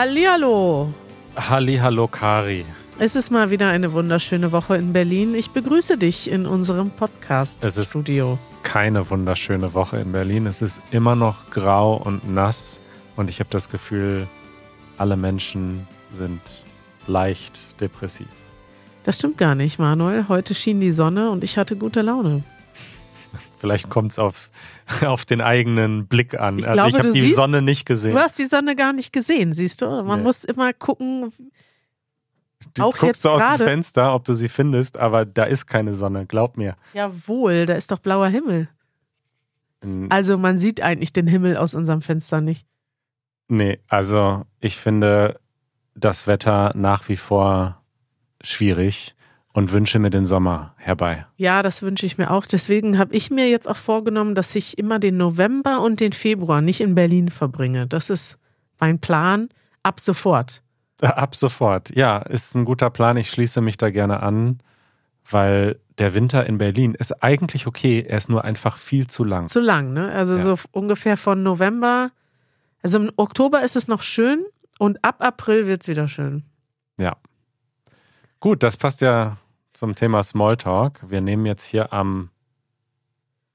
Hallihallo. 0.00 0.94
Hallihallo 1.36 2.08
Kari. 2.08 2.64
Es 2.98 3.16
ist 3.16 3.30
mal 3.30 3.50
wieder 3.50 3.68
eine 3.68 3.92
wunderschöne 3.92 4.50
Woche 4.50 4.78
in 4.78 4.94
Berlin. 4.94 5.34
Ich 5.34 5.50
begrüße 5.50 5.98
dich 5.98 6.30
in 6.30 6.46
unserem 6.46 6.90
Podcast-Studio. 6.90 8.38
Keine 8.62 9.10
wunderschöne 9.10 9.74
Woche 9.74 9.98
in 9.98 10.12
Berlin. 10.12 10.46
Es 10.46 10.62
ist 10.62 10.80
immer 10.90 11.16
noch 11.16 11.50
grau 11.50 11.96
und 11.96 12.26
nass 12.32 12.80
und 13.16 13.28
ich 13.28 13.40
habe 13.40 13.50
das 13.50 13.68
Gefühl, 13.68 14.26
alle 14.96 15.18
Menschen 15.18 15.86
sind 16.14 16.64
leicht 17.06 17.60
depressiv. 17.78 18.28
Das 19.02 19.16
stimmt 19.16 19.36
gar 19.36 19.54
nicht, 19.54 19.78
Manuel. 19.78 20.28
Heute 20.28 20.54
schien 20.54 20.80
die 20.80 20.92
Sonne 20.92 21.28
und 21.30 21.44
ich 21.44 21.58
hatte 21.58 21.76
gute 21.76 22.00
Laune. 22.00 22.42
Vielleicht 23.60 23.90
kommt 23.90 24.12
es 24.12 24.18
auf, 24.18 24.50
auf 25.04 25.26
den 25.26 25.42
eigenen 25.42 26.06
Blick 26.06 26.34
an. 26.34 26.58
Ich 26.58 26.66
also 26.66 26.76
glaube, 26.76 26.88
ich 26.88 26.98
habe 26.98 27.12
die 27.12 27.20
siehst, 27.20 27.36
Sonne 27.36 27.60
nicht 27.60 27.84
gesehen. 27.84 28.14
Du 28.14 28.18
hast 28.18 28.38
die 28.38 28.46
Sonne 28.46 28.74
gar 28.74 28.94
nicht 28.94 29.12
gesehen, 29.12 29.52
siehst 29.52 29.82
du? 29.82 29.86
Man 29.86 30.20
nee. 30.20 30.24
muss 30.24 30.44
immer 30.44 30.72
gucken. 30.72 31.30
Du 32.74 32.82
auch 32.82 32.96
guckst 32.96 33.24
du 33.24 33.28
aus 33.28 33.42
dem 33.58 33.66
Fenster, 33.66 34.14
ob 34.14 34.24
du 34.24 34.32
sie 34.32 34.48
findest, 34.48 34.96
aber 34.96 35.26
da 35.26 35.44
ist 35.44 35.66
keine 35.66 35.92
Sonne, 35.92 36.24
glaub 36.24 36.56
mir. 36.56 36.76
Jawohl, 36.94 37.66
da 37.66 37.74
ist 37.74 37.90
doch 37.90 37.98
blauer 37.98 38.28
Himmel. 38.28 38.68
Also 40.10 40.36
man 40.36 40.58
sieht 40.58 40.82
eigentlich 40.82 41.12
den 41.12 41.26
Himmel 41.26 41.56
aus 41.56 41.74
unserem 41.74 42.02
Fenster 42.02 42.40
nicht. 42.40 42.66
Nee, 43.48 43.80
also 43.88 44.44
ich 44.60 44.76
finde 44.76 45.40
das 45.94 46.26
Wetter 46.26 46.72
nach 46.74 47.08
wie 47.08 47.16
vor 47.16 47.82
schwierig 48.42 49.14
und 49.52 49.72
wünsche 49.72 49.98
mir 49.98 50.10
den 50.10 50.26
Sommer 50.26 50.74
herbei. 50.76 51.26
Ja, 51.36 51.62
das 51.62 51.82
wünsche 51.82 52.06
ich 52.06 52.18
mir 52.18 52.30
auch. 52.30 52.46
Deswegen 52.46 52.98
habe 52.98 53.14
ich 53.14 53.30
mir 53.30 53.48
jetzt 53.48 53.68
auch 53.68 53.76
vorgenommen, 53.76 54.34
dass 54.34 54.54
ich 54.54 54.78
immer 54.78 54.98
den 54.98 55.16
November 55.16 55.80
und 55.80 56.00
den 56.00 56.12
Februar 56.12 56.60
nicht 56.60 56.80
in 56.80 56.94
Berlin 56.94 57.30
verbringe. 57.30 57.86
Das 57.86 58.10
ist 58.10 58.38
mein 58.78 59.00
Plan 59.00 59.48
ab 59.82 60.00
sofort. 60.00 60.62
Ab 61.00 61.34
sofort. 61.34 61.96
Ja, 61.96 62.18
ist 62.18 62.54
ein 62.54 62.66
guter 62.66 62.90
Plan. 62.90 63.16
Ich 63.16 63.30
schließe 63.30 63.62
mich 63.62 63.78
da 63.78 63.88
gerne 63.88 64.22
an, 64.22 64.58
weil 65.30 65.80
der 65.98 66.12
Winter 66.12 66.44
in 66.44 66.58
Berlin 66.58 66.94
ist 66.94 67.22
eigentlich 67.22 67.66
okay. 67.66 68.04
Er 68.06 68.18
ist 68.18 68.28
nur 68.28 68.44
einfach 68.44 68.76
viel 68.76 69.06
zu 69.06 69.24
lang. 69.24 69.48
Zu 69.48 69.60
lang, 69.60 69.94
ne? 69.94 70.12
Also 70.12 70.36
ja. 70.36 70.42
so 70.42 70.58
ungefähr 70.72 71.16
von 71.16 71.42
November. 71.42 72.10
Also 72.82 72.98
im 72.98 73.10
Oktober 73.16 73.62
ist 73.62 73.76
es 73.76 73.88
noch 73.88 74.02
schön 74.02 74.44
und 74.78 75.02
ab 75.02 75.16
April 75.20 75.66
wird 75.66 75.82
es 75.82 75.88
wieder 75.88 76.06
schön. 76.06 76.44
Ja. 76.98 77.16
Gut, 78.42 78.62
das 78.62 78.78
passt 78.78 79.02
ja 79.02 79.36
zum 79.74 79.94
Thema 79.94 80.22
Smalltalk. 80.22 81.04
Wir 81.06 81.20
nehmen 81.20 81.44
jetzt 81.44 81.66
hier 81.66 81.92
am 81.92 82.30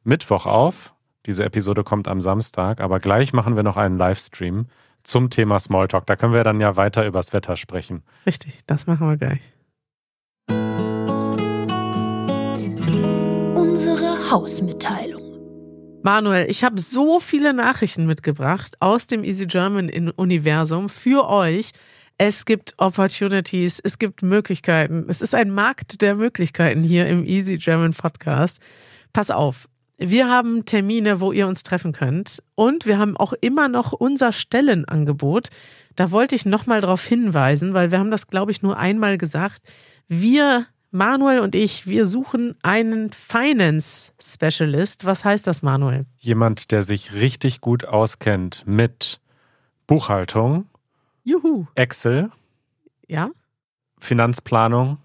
Mittwoch 0.04 0.46
auf. 0.46 0.94
Diese 1.26 1.44
Episode 1.44 1.84
kommt 1.84 2.08
am 2.08 2.22
Samstag, 2.22 2.82
aber 2.82 3.00
gleich 3.00 3.34
machen 3.34 3.56
wir 3.56 3.64
noch 3.64 3.78
einen 3.78 3.98
Livestream 3.98 4.68
zum 5.02 5.32
Thema 5.32 5.58
Smalltalk. 5.58 6.06
Da 6.06 6.16
können 6.16 6.34
wir 6.34 6.44
dann 6.44 6.62
ja 6.62 6.78
weiter 6.78 7.04
übers 7.04 7.34
Wetter 7.34 7.56
sprechen. 7.56 8.04
Richtig, 8.28 8.60
das 8.68 8.86
machen 8.86 9.10
wir 9.10 9.18
gleich. 9.18 9.42
Unsere 13.56 14.30
Hausmitteilung. 14.30 15.24
Manuel, 16.04 16.48
ich 16.48 16.64
habe 16.64 16.80
so 16.80 17.20
viele 17.20 17.56
Nachrichten 17.56 18.06
mitgebracht 18.06 18.76
aus 18.82 19.08
dem 19.08 19.24
Easy 19.24 19.48
German 19.48 19.90
Universum 20.16 20.90
für 20.90 21.28
euch. 21.28 21.72
Es 22.18 22.46
gibt 22.46 22.76
Opportunities, 22.78 23.82
es 23.84 24.00
gibt 24.00 24.24
Möglichkeiten. 24.24 25.06
Es 25.10 25.22
ist 25.22 25.36
ein 25.36 25.50
Markt 25.50 26.02
der 26.02 26.16
Möglichkeiten 26.16 26.82
hier 26.82 27.08
im 27.08 27.26
Easy 27.26 27.58
German 27.58 27.94
Podcast. 27.94 28.62
Pass 29.12 29.32
auf, 29.32 29.68
wir 29.98 30.30
haben 30.30 30.64
Termine, 30.64 31.20
wo 31.20 31.34
ihr 31.34 31.46
uns 31.46 31.64
treffen 31.64 31.92
könnt. 31.92 32.42
Und 32.56 32.86
wir 32.86 33.00
haben 33.00 33.18
auch 33.18 33.34
immer 33.34 33.68
noch 33.68 33.92
unser 33.92 34.32
Stellenangebot. 34.32 35.50
Da 35.96 36.12
wollte 36.12 36.36
ich 36.36 36.46
nochmal 36.46 36.80
darauf 36.80 37.04
hinweisen, 37.06 37.74
weil 37.74 37.92
wir 37.92 38.00
haben 38.00 38.12
das, 38.12 38.28
glaube 38.28 38.52
ich, 38.52 38.62
nur 38.62 38.78
einmal 38.78 39.18
gesagt. 39.18 39.62
Wir, 40.08 40.68
Manuel 40.92 41.40
und 41.40 41.54
ich, 41.54 41.86
wir 41.86 42.06
suchen 42.06 42.56
einen 42.62 43.12
Finance 43.12 44.14
Specialist. 44.22 45.04
Was 45.04 45.26
heißt 45.26 45.48
das, 45.48 45.62
Manuel? 45.64 46.06
Jemand, 46.18 46.72
der 46.72 46.82
sich 46.82 47.14
richtig 47.14 47.60
gut 47.60 47.84
auskennt 47.84 48.64
mit 48.66 49.20
Buchhaltung, 49.88 50.68
Juhu. 51.26 51.66
Excel. 51.76 52.32
Ja. 53.08 53.32
Finanzplanung. 54.00 55.00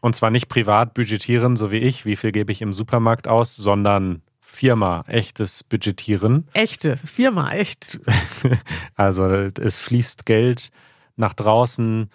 Und 0.00 0.16
zwar 0.16 0.30
nicht 0.30 0.48
privat 0.48 0.94
budgetieren, 0.94 1.54
so 1.54 1.70
wie 1.70 1.76
ich, 1.76 2.04
wie 2.04 2.16
viel 2.16 2.32
gebe 2.32 2.50
ich 2.50 2.62
im 2.62 2.72
Supermarkt 2.72 3.28
aus, 3.28 3.54
sondern 3.54 4.22
Firma, 4.40 5.04
echtes 5.06 5.62
Budgetieren. 5.62 6.48
Echte, 6.54 6.96
Firma, 6.96 7.52
echt. 7.52 8.00
also 8.96 9.26
es 9.26 9.76
fließt 9.76 10.26
Geld 10.26 10.70
nach 11.16 11.34
draußen, 11.34 12.10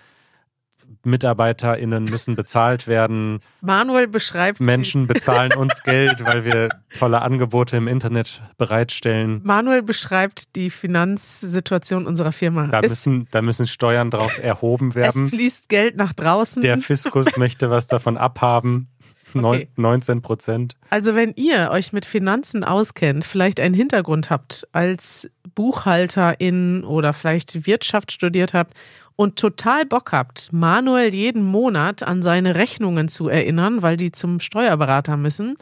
MitarbeiterInnen 1.08 2.04
müssen 2.04 2.36
bezahlt 2.36 2.88
werden. 2.88 3.40
Manuel 3.62 4.08
beschreibt. 4.08 4.60
Menschen 4.60 5.08
bezahlen 5.08 5.54
uns 5.54 5.82
Geld, 5.84 6.24
weil 6.26 6.46
wir 6.46 6.70
tolle 6.98 7.22
Angebote 7.22 7.78
im 7.78 7.88
Internet 7.88 8.42
bereitstellen. 8.58 9.42
Manuel 9.44 9.82
beschreibt 9.82 10.56
die 10.56 10.70
Finanzsituation 10.70 12.06
unserer 12.06 12.32
Firma. 12.32 12.68
Da, 12.68 12.82
müssen, 12.82 13.28
da 13.32 13.42
müssen 13.42 13.68
Steuern 13.68 14.12
drauf 14.12 14.42
erhoben 14.42 14.94
werden. 14.94 15.26
Es 15.26 15.30
fließt 15.32 15.70
Geld 15.70 15.98
nach 15.98 16.14
draußen. 16.14 16.62
Der 16.62 16.78
Fiskus 16.78 17.38
möchte 17.38 17.70
was 17.70 17.88
davon 17.88 18.18
abhaben. 18.18 18.90
Okay. 19.34 19.68
19 19.76 20.22
Prozent. 20.22 20.76
Also 20.90 21.16
wenn 21.16 21.34
ihr 21.36 21.70
euch 21.72 21.94
mit 21.94 22.06
Finanzen 22.06 22.64
auskennt, 22.64 23.26
vielleicht 23.26 23.60
einen 23.60 23.76
Hintergrund 23.76 24.30
habt 24.30 24.68
als 24.72 25.30
Buchhalterin 25.54 26.84
oder 26.84 27.14
vielleicht 27.14 27.66
Wirtschaft 27.68 28.12
studiert 28.12 28.54
habt 28.54 28.74
und 29.18 29.36
total 29.38 29.86
Bock 29.86 30.14
habt, 30.14 30.54
Manuel 30.54 31.14
jeden 31.14 31.44
Monat 31.44 32.04
an 32.04 32.22
seine 32.22 32.56
Rechnungen 32.56 33.10
zu 33.10 33.28
erinnern, 33.28 33.82
weil 33.82 33.98
die 33.98 34.14
zum 34.14 34.40
Steuerberater 34.40 35.18
müssen, 35.18 35.58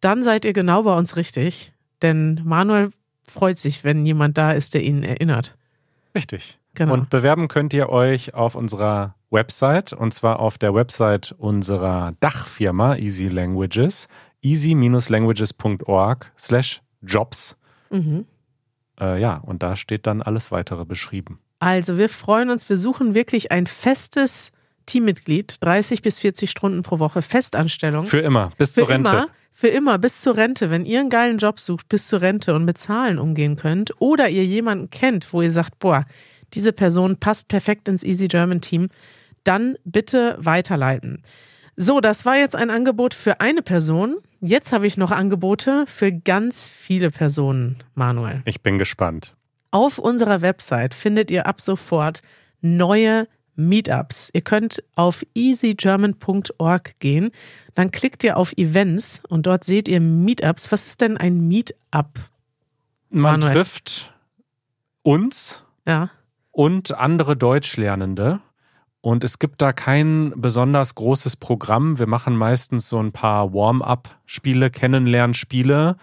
dann 0.00 0.22
seid 0.22 0.44
ihr 0.44 0.52
genau 0.52 0.82
bei 0.82 0.94
uns 0.98 1.16
richtig. 1.16 1.72
Denn 2.02 2.42
Manuel 2.44 2.90
freut 3.26 3.58
sich, 3.58 3.84
wenn 3.84 4.04
jemand 4.04 4.36
da 4.36 4.52
ist, 4.52 4.74
der 4.74 4.82
ihn 4.82 5.02
erinnert. 5.02 5.56
Richtig. 6.14 6.58
Genau. 6.74 6.92
Und 6.92 7.08
bewerben 7.08 7.48
könnt 7.48 7.72
ihr 7.72 7.88
euch 7.88 8.34
auf 8.34 8.54
unserer 8.54 9.14
Website 9.30 9.92
und 9.92 10.12
zwar 10.12 10.40
auf 10.40 10.58
der 10.58 10.74
Website 10.74 11.34
unserer 11.38 12.14
Dachfirma 12.20 12.96
Easy 12.96 13.28
Languages, 13.28 14.08
easy-languages.org 14.42 16.32
slash 16.36 16.82
jobs. 17.02 17.56
Mhm. 17.90 18.26
Äh, 19.00 19.20
ja, 19.20 19.36
und 19.36 19.62
da 19.62 19.76
steht 19.76 20.06
dann 20.06 20.22
alles 20.22 20.50
weitere 20.50 20.84
beschrieben. 20.84 21.38
Also 21.58 21.98
wir 21.98 22.08
freuen 22.08 22.50
uns, 22.50 22.68
wir 22.68 22.76
suchen 22.76 23.14
wirklich 23.14 23.50
ein 23.50 23.66
festes 23.66 24.52
Teammitglied, 24.86 25.56
30 25.60 26.02
bis 26.02 26.18
40 26.18 26.50
Stunden 26.50 26.82
pro 26.82 26.98
Woche, 26.98 27.22
Festanstellung. 27.22 28.06
Für 28.06 28.20
immer, 28.20 28.50
bis 28.56 28.74
für 28.74 28.80
zur 28.80 28.88
Rente. 28.88 29.10
Immer, 29.10 29.28
für 29.52 29.68
immer, 29.68 29.98
bis 29.98 30.20
zur 30.20 30.36
Rente. 30.36 30.70
Wenn 30.70 30.84
ihr 30.84 31.00
einen 31.00 31.10
geilen 31.10 31.38
Job 31.38 31.58
sucht, 31.58 31.88
bis 31.88 32.08
zur 32.08 32.20
Rente 32.20 32.54
und 32.54 32.64
mit 32.64 32.78
Zahlen 32.78 33.18
umgehen 33.18 33.56
könnt 33.56 33.92
oder 34.00 34.28
ihr 34.28 34.44
jemanden 34.44 34.90
kennt, 34.90 35.32
wo 35.32 35.42
ihr 35.42 35.50
sagt, 35.50 35.78
boah, 35.78 36.04
diese 36.54 36.72
Person 36.72 37.18
passt 37.18 37.48
perfekt 37.48 37.88
ins 37.88 38.04
Easy 38.04 38.28
German 38.28 38.60
Team, 38.60 38.88
dann 39.44 39.76
bitte 39.84 40.36
weiterleiten. 40.38 41.22
So, 41.76 42.00
das 42.00 42.24
war 42.24 42.36
jetzt 42.36 42.56
ein 42.56 42.70
Angebot 42.70 43.12
für 43.12 43.40
eine 43.40 43.62
Person. 43.62 44.16
Jetzt 44.40 44.72
habe 44.72 44.86
ich 44.86 44.96
noch 44.96 45.10
Angebote 45.10 45.84
für 45.86 46.10
ganz 46.10 46.70
viele 46.70 47.10
Personen, 47.10 47.76
Manuel. 47.94 48.42
Ich 48.46 48.62
bin 48.62 48.78
gespannt. 48.78 49.35
Auf 49.76 49.98
unserer 49.98 50.40
Website 50.40 50.94
findet 50.94 51.30
ihr 51.30 51.44
ab 51.46 51.60
sofort 51.60 52.22
neue 52.62 53.28
Meetups. 53.56 54.30
Ihr 54.32 54.40
könnt 54.40 54.82
auf 54.94 55.22
easygerman.org 55.34 56.98
gehen, 56.98 57.30
dann 57.74 57.90
klickt 57.90 58.24
ihr 58.24 58.38
auf 58.38 58.54
Events 58.56 59.20
und 59.28 59.44
dort 59.46 59.64
seht 59.64 59.86
ihr 59.88 60.00
Meetups. 60.00 60.72
Was 60.72 60.86
ist 60.86 61.02
denn 61.02 61.18
ein 61.18 61.46
Meetup? 61.46 62.08
Man 63.10 63.40
Manuel? 63.40 63.52
trifft 63.52 64.14
uns 65.02 65.62
ja. 65.86 66.10
und 66.52 66.92
andere 66.92 67.36
Deutschlernende. 67.36 68.40
Und 69.02 69.24
es 69.24 69.38
gibt 69.38 69.60
da 69.60 69.74
kein 69.74 70.32
besonders 70.36 70.94
großes 70.94 71.36
Programm. 71.36 71.98
Wir 71.98 72.06
machen 72.06 72.34
meistens 72.34 72.88
so 72.88 72.98
ein 72.98 73.12
paar 73.12 73.52
Warm-up-Spiele, 73.52 74.70
Kennenlernspiele, 74.70 75.98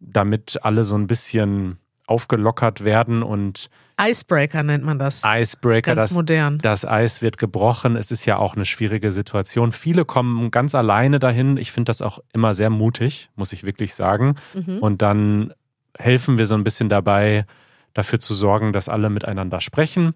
damit 0.00 0.60
alle 0.62 0.84
so 0.84 0.96
ein 0.96 1.06
bisschen 1.06 1.76
aufgelockert 2.08 2.84
werden 2.84 3.22
und 3.22 3.68
Icebreaker 4.00 4.62
nennt 4.62 4.84
man 4.84 4.98
das. 4.98 5.22
Icebreaker, 5.26 5.94
ganz 5.94 6.10
das, 6.10 6.16
modern. 6.16 6.58
Das 6.58 6.84
Eis 6.84 7.20
wird 7.20 7.36
gebrochen. 7.36 7.96
Es 7.96 8.10
ist 8.10 8.24
ja 8.26 8.38
auch 8.38 8.54
eine 8.54 8.64
schwierige 8.64 9.10
Situation. 9.10 9.72
Viele 9.72 10.04
kommen 10.04 10.50
ganz 10.50 10.74
alleine 10.74 11.18
dahin. 11.18 11.56
Ich 11.56 11.72
finde 11.72 11.90
das 11.90 12.00
auch 12.00 12.20
immer 12.32 12.54
sehr 12.54 12.70
mutig, 12.70 13.28
muss 13.34 13.52
ich 13.52 13.64
wirklich 13.64 13.94
sagen. 13.94 14.36
Mhm. 14.54 14.78
Und 14.78 15.02
dann 15.02 15.52
helfen 15.98 16.38
wir 16.38 16.46
so 16.46 16.54
ein 16.54 16.62
bisschen 16.62 16.88
dabei, 16.88 17.44
dafür 17.92 18.20
zu 18.20 18.34
sorgen, 18.34 18.72
dass 18.72 18.88
alle 18.88 19.10
miteinander 19.10 19.60
sprechen. 19.60 20.14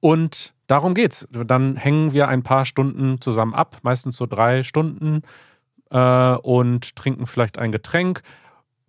Und 0.00 0.54
darum 0.66 0.94
geht's. 0.94 1.28
Dann 1.30 1.76
hängen 1.76 2.12
wir 2.12 2.28
ein 2.28 2.42
paar 2.42 2.64
Stunden 2.64 3.20
zusammen 3.20 3.54
ab, 3.54 3.78
meistens 3.82 4.16
so 4.16 4.26
drei 4.26 4.64
Stunden, 4.64 5.22
äh, 5.90 6.34
und 6.34 6.96
trinken 6.96 7.26
vielleicht 7.26 7.58
ein 7.58 7.72
Getränk 7.72 8.22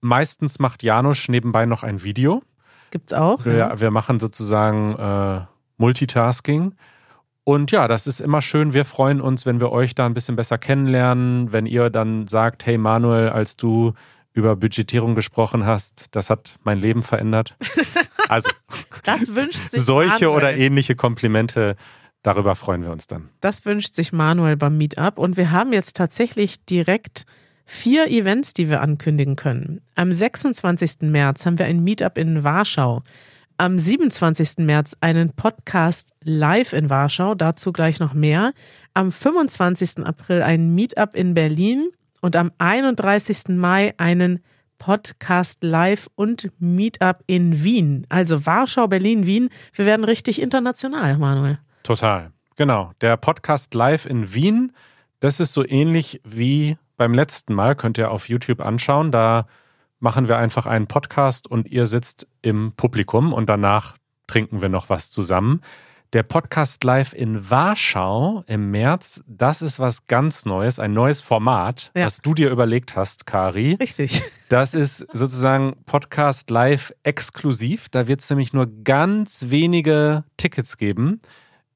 Meistens 0.01 0.60
macht 0.60 0.84
Janusz 0.84 1.28
nebenbei 1.28 1.66
noch 1.66 1.84
ein 1.84 2.04
Video. 2.04 2.42
Gibt's 2.92 3.13
auch? 3.13 3.46
Wir, 3.46 3.54
ja. 3.54 3.80
wir 3.80 3.92
machen 3.92 4.19
sozusagen 4.19 4.96
äh, 4.96 5.42
Multitasking. 5.78 6.75
Und 7.44 7.72
ja, 7.72 7.88
das 7.88 8.06
ist 8.06 8.19
immer 8.19 8.42
schön. 8.42 8.74
Wir 8.74 8.86
freuen 8.86 9.22
uns, 9.22 9.46
wenn 9.46 9.60
wir 9.60 9.72
euch 9.72 9.96
da 9.96 10.06
ein 10.06 10.13
bisschen 10.13 10.36
besser 10.36 10.57
kennenlernen, 10.57 11.51
wenn 11.51 11.66
ihr 11.66 11.90
dann 11.90 12.28
sagt, 12.28 12.66
hey 12.66 12.78
Manuel, 12.78 13.30
als 13.30 13.57
du 13.57 13.94
über 14.34 14.56
Budgetierung 14.56 15.16
gesprochen 15.16 15.66
hast, 15.66 16.07
das 16.12 16.30
hat 16.30 16.56
mein 16.63 16.80
Leben 16.80 17.04
verändert. 17.04 17.56
Also, 18.28 18.51
das 19.06 19.34
wünscht 19.34 19.72
sich 19.72 19.81
solche 19.81 20.25
Manuel. 20.25 20.38
oder 20.38 20.56
ähnliche 20.56 20.96
Komplimente, 20.96 21.75
darüber 22.22 22.54
freuen 22.54 22.84
wir 22.84 22.92
uns 22.92 23.07
dann. 23.07 23.30
Das 23.42 23.66
wünscht 23.66 23.96
sich 23.96 24.13
Manuel 24.13 24.56
beim 24.56 24.78
Meetup. 24.78 25.18
Und 25.18 25.36
wir 25.36 25.50
haben 25.50 25.74
jetzt 25.74 25.96
tatsächlich 25.96 26.63
direkt 26.66 27.25
vier 27.69 28.10
Events, 28.10 28.54
die 28.54 28.68
wir 28.68 28.81
ankündigen 28.81 29.36
können. 29.36 29.81
Am 29.95 30.12
26. 30.12 31.01
März 31.04 31.45
haben 31.45 31.60
wir 31.60 31.68
ein 31.68 31.83
Meetup 31.83 32.18
in 32.18 32.44
Warschau. 32.44 33.04
Am 33.57 33.77
27. 33.77 34.66
März 34.66 34.98
einen 35.01 35.33
Podcast 35.33 36.13
live 36.24 36.74
in 36.74 36.89
Warschau, 36.89 37.36
dazu 37.36 37.71
gleich 37.71 38.00
noch 38.00 38.13
mehr. 38.13 38.54
Am 38.95 39.12
25. 39.12 40.04
April 40.04 40.42
ein 40.42 40.74
Meetup 40.74 41.13
in 41.13 41.36
Berlin 41.36 41.89
und 42.21 42.36
am 42.36 42.51
31. 42.57 43.50
Mai 43.50 43.94
einen 43.98 44.39
Podcast 44.80 45.63
live 45.63 46.07
und 46.15 46.50
Meetup 46.57 47.24
in 47.27 47.63
Wien. 47.63 48.07
Also 48.10 48.45
Warschau, 48.48 48.88
Berlin, 48.88 49.27
Wien. 49.27 49.50
Wir 49.74 49.86
werden 49.86 50.06
richtig 50.06 50.42
international, 50.42 51.18
Manuel. 51.18 51.60
Total. 51.83 52.31
Genau. 52.56 52.94
Der 53.01 53.15
Podcast 53.15 53.75
live 53.75 54.07
in 54.07 54.33
Wien, 54.33 54.72
das 55.19 55.39
ist 55.39 55.54
so 55.54 55.65
ähnlich 55.68 56.19
wie 56.24 56.77
beim 57.00 57.13
letzten 57.13 57.54
Mal, 57.56 57.75
könnt 57.75 57.98
ihr 57.98 58.12
auf 58.12 58.28
YouTube 58.28 58.60
anschauen. 58.60 59.12
Da 59.12 59.48
machen 60.01 60.28
wir 60.28 60.38
einfach 60.38 60.66
einen 60.66 60.86
Podcast 60.88 61.50
und 61.50 61.68
ihr 61.69 61.86
sitzt 61.86 62.28
im 62.42 62.74
Publikum 62.75 63.31
und 63.34 63.48
danach 63.48 63.96
trinken 64.28 64.62
wir 64.62 64.68
noch 64.69 64.90
was 64.90 65.10
zusammen. 65.10 65.62
Der 66.12 66.24
Podcast 66.24 66.84
live 66.84 67.13
in 67.13 67.50
Warschau 67.50 68.44
im 68.48 68.72
März, 68.72 69.24
das 69.28 69.62
ist 69.62 69.80
was 69.80 70.07
ganz 70.07 70.44
Neues, 70.46 70.78
ein 70.80 70.92
neues 70.92 71.22
Format, 71.22 71.92
Ja. 71.96 72.06
was 72.06 72.18
du 72.22 72.34
dir 72.34 72.50
überlegt 72.50 72.96
hast, 72.96 73.25
Kari. 73.25 73.78
Richtig. 73.80 74.22
Das 74.50 74.74
ist 74.74 75.06
sozusagen 75.13 75.75
Podcast 75.86 76.50
live 76.50 76.92
exklusiv. 77.04 77.88
Da 77.90 78.07
wird 78.07 78.22
es 78.22 78.30
nämlich 78.31 78.51
nur 78.51 78.66
ganz 78.84 79.46
wenige 79.50 80.24
Tickets 80.38 80.78
geben, 80.78 81.22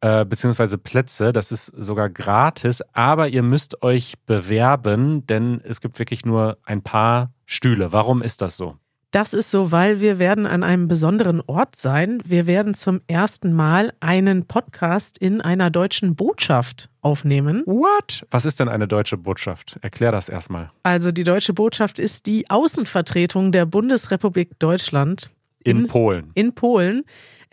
äh, 0.03 0.25
beziehungsweise 0.25 0.77
Plätze. 0.77 1.31
Das 1.31 1.51
ist 1.51 1.67
sogar 1.77 2.09
gratis, 2.09 2.81
aber 2.91 3.29
ihr 3.29 3.41
müsst 3.41 3.81
euch 3.83 4.15
bewerben, 4.25 5.25
denn 5.27 5.61
es 5.63 5.79
gibt 5.79 5.97
wirklich 5.97 6.25
nur 6.25 6.57
ein 6.65 6.81
paar 6.81 7.31
Stühle. 7.45 7.93
Warum 7.93 8.21
ist 8.21 8.41
das 8.41 8.57
so? 8.57 8.75
Das 9.11 9.33
ist 9.33 9.51
so, 9.51 9.71
weil 9.71 9.99
wir 9.99 10.17
werden 10.17 10.47
an 10.47 10.63
einem 10.63 10.87
besonderen 10.87 11.39
Ort 11.45 11.75
sein. 11.75 12.19
Wir 12.25 12.47
werden 12.47 12.73
zum 12.73 12.99
ersten 13.05 13.53
Mal 13.53 13.93
einen 13.99 14.47
Podcast 14.47 15.19
in 15.19 15.39
einer 15.39 15.69
deutschen 15.69 16.15
Botschaft 16.15 16.89
aufnehmen. 17.01 17.61
What? 17.67 18.25
Was 18.31 18.45
ist 18.45 18.59
denn 18.59 18.69
eine 18.69 18.87
deutsche 18.87 19.17
Botschaft? 19.17 19.77
Erklär 19.83 20.11
das 20.11 20.29
erstmal. 20.29 20.71
Also 20.81 21.11
die 21.11 21.23
deutsche 21.23 21.53
Botschaft 21.53 21.99
ist 21.99 22.25
die 22.25 22.49
Außenvertretung 22.49 23.51
der 23.51 23.67
Bundesrepublik 23.67 24.57
Deutschland 24.57 25.29
In, 25.63 25.81
In- 25.81 25.87
Polen. 25.87 26.31
in 26.33 26.53
Polen. 26.55 27.03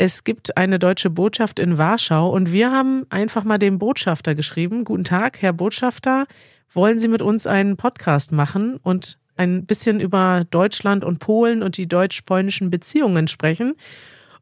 Es 0.02 0.24
gibt 0.24 0.56
eine 0.56 0.78
deutsche 0.78 1.10
Botschaft 1.10 1.58
in 1.58 1.76
Warschau 1.76 2.30
und 2.30 2.52
wir 2.52 2.72
haben 2.72 3.04
einfach 3.10 3.44
mal 3.44 3.58
dem 3.58 3.78
Botschafter 3.78 4.34
geschrieben, 4.34 4.84
guten 4.84 5.04
Tag, 5.04 5.42
Herr 5.42 5.52
Botschafter, 5.52 6.24
wollen 6.72 6.98
Sie 6.98 7.06
mit 7.06 7.20
uns 7.20 7.46
einen 7.46 7.76
Podcast 7.76 8.32
machen 8.32 8.78
und 8.82 9.18
ein 9.36 9.66
bisschen 9.66 10.00
über 10.00 10.46
Deutschland 10.50 11.04
und 11.04 11.18
Polen 11.18 11.62
und 11.62 11.76
die 11.76 11.86
deutsch-polnischen 11.86 12.70
Beziehungen 12.70 13.28
sprechen? 13.28 13.74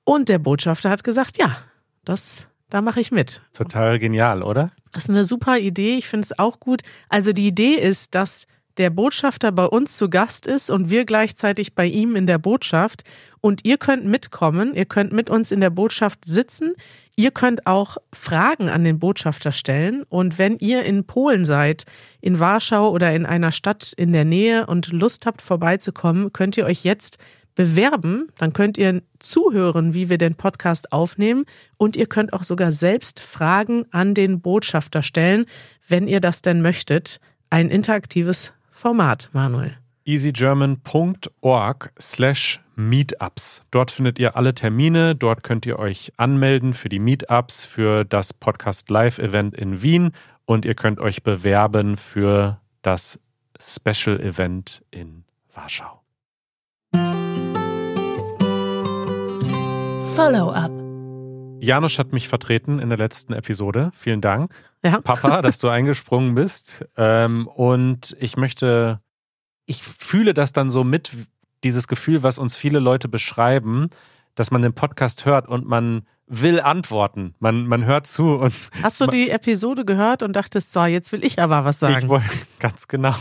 Und 0.05 0.29
der 0.29 0.39
Botschafter 0.39 0.91
hat 0.91 1.03
gesagt, 1.03 1.39
ja, 1.39 1.57
das, 2.05 2.47
da 2.71 2.81
mache 2.81 3.01
ich 3.01 3.11
mit. 3.11 3.43
Total 3.53 3.99
genial, 3.99 4.45
oder? 4.45 4.71
Das 4.93 5.07
ist 5.07 5.11
eine 5.11 5.25
super 5.25 5.59
Idee. 5.59 5.97
Ich 5.97 6.07
finde 6.07 6.25
es 6.25 6.39
auch 6.39 6.61
gut. 6.61 6.83
Also 7.09 7.33
die 7.33 7.49
Idee 7.49 7.75
ist, 7.75 8.15
dass 8.15 8.47
der 8.79 8.91
Botschafter 8.91 9.53
bei 9.53 9.67
uns 9.67 9.97
zu 9.97 10.09
Gast 10.09 10.47
ist 10.47 10.71
und 10.71 10.91
wir 10.91 11.05
gleichzeitig 11.05 11.75
bei 11.75 11.87
ihm 11.87 12.17
in 12.17 12.27
der 12.27 12.39
Botschaft. 12.39 13.05
Und 13.41 13.65
ihr 13.65 13.79
könnt 13.79 14.05
mitkommen, 14.05 14.75
ihr 14.75 14.87
könnt 14.87 15.13
mit 15.13 15.31
uns 15.31 15.53
in 15.53 15.61
der 15.61 15.71
Botschaft 15.71 16.25
sitzen. 16.25 16.75
Ihr 17.17 17.31
könnt 17.31 17.67
auch 17.67 17.97
Fragen 18.13 18.69
an 18.69 18.85
den 18.85 18.99
Botschafter 18.99 19.53
stellen. 19.53 20.05
Und 20.09 20.39
wenn 20.39 20.59
ihr 20.59 20.85
in 20.85 21.05
Polen 21.05 21.45
seid, 21.45 21.85
in 22.21 22.39
Warschau 22.39 22.91
oder 22.91 23.13
in 23.13 23.27
einer 23.27 23.51
Stadt 23.51 23.93
in 23.97 24.13
der 24.13 24.25
Nähe 24.25 24.67
und 24.67 24.89
Lust 24.93 25.27
habt, 25.27 25.43
vorbeizukommen, 25.43 26.33
könnt 26.33 26.57
ihr 26.57 26.65
euch 26.65 26.85
jetzt 26.85 27.19
bewerben. 27.57 28.29
Dann 28.39 28.53
könnt 28.53 28.79
ihr 28.79 29.03
zuhören, 29.19 29.95
wie 29.95 30.09
wir 30.09 30.19
den 30.19 30.37
Podcast 30.37 30.93
aufnehmen. 30.93 31.45
Und 31.77 31.97
ihr 31.97 32.07
könnt 32.07 32.33
auch 32.33 32.45
sogar 32.45 32.71
selbst 32.71 33.19
Fragen 33.19 33.85
an 33.91 34.15
den 34.15 34.41
Botschafter 34.41 35.03
stellen, 35.03 35.47
wenn 35.89 36.07
ihr 36.07 36.21
das 36.21 36.41
denn 36.41 36.63
möchtet. 36.63 37.21
Ein 37.51 37.69
interaktives 37.69 38.53
Format, 38.79 39.29
Manuel. 39.33 39.73
easygerman.org 40.05 41.91
slash 42.01 42.61
Meetups. 42.77 43.65
Dort 43.73 43.91
findet 43.91 44.21
ihr 44.21 44.37
alle 44.37 44.55
Termine, 44.55 45.17
dort 45.17 45.43
könnt 45.43 45.67
ihr 45.67 45.81
euch 45.81 46.13
anmelden 46.17 46.75
für 46.75 46.89
die 46.89 47.01
Meetups, 47.01 47.65
für 47.65 48.05
das 48.05 48.33
Podcast 48.33 48.89
Live 48.89 49.19
Event 49.19 49.57
in 49.57 49.83
Wien 49.83 50.13
und 50.45 50.65
ihr 50.65 50.77
könnt 50.77 51.01
euch 51.01 51.25
bewerben 51.25 51.97
für 51.97 52.61
das 52.83 53.19
Special 53.61 54.21
Event 54.21 54.85
in 54.93 55.25
Warschau. 55.53 56.01
Follow-up. 60.15 60.78
Janusz 61.61 61.99
hat 61.99 62.13
mich 62.13 62.29
vertreten 62.29 62.79
in 62.79 62.89
der 62.89 62.99
letzten 62.99 63.33
Episode. 63.33 63.91
Vielen 63.97 64.21
Dank, 64.21 64.53
Ja. 64.85 65.01
Papa, 65.01 65.43
dass 65.43 65.59
du 65.59 65.69
eingesprungen 65.69 66.35
bist. 66.35 66.85
Ähm, 66.97 67.47
und 67.49 68.17
ich 68.21 68.37
möchte, 68.37 69.01
ich 69.67 69.83
fühle 69.83 70.35
das 70.35 70.53
dann 70.53 70.71
so 70.71 70.85
mit, 70.85 71.13
dieses 71.65 71.89
Gefühl, 71.89 72.23
was 72.23 72.39
uns 72.39 72.57
viele 72.57 72.79
Leute 72.79 73.09
beschreiben, 73.09 73.91
dass 74.35 74.51
man 74.51 74.63
den 74.63 74.73
Podcast 74.75 75.25
hört 75.25 75.49
und 75.49 75.67
man 75.67 76.07
will 76.27 76.61
antworten. 76.61 77.35
Man, 77.41 77.67
man 77.67 77.85
hört 77.87 78.07
zu 78.07 78.35
und 78.37 78.71
Hast 78.83 79.01
du 79.01 79.07
die 79.07 79.31
Episode 79.31 79.85
gehört 79.85 80.23
und 80.23 80.35
dachtest, 80.37 80.73
so, 80.73 80.85
jetzt 80.85 81.11
will 81.11 81.25
ich 81.25 81.41
aber 81.41 81.65
was 81.65 81.77
ich 81.77 81.81
sagen? 81.81 82.09
wollte 82.09 82.27
ganz 82.61 82.87
genau. 82.87 83.15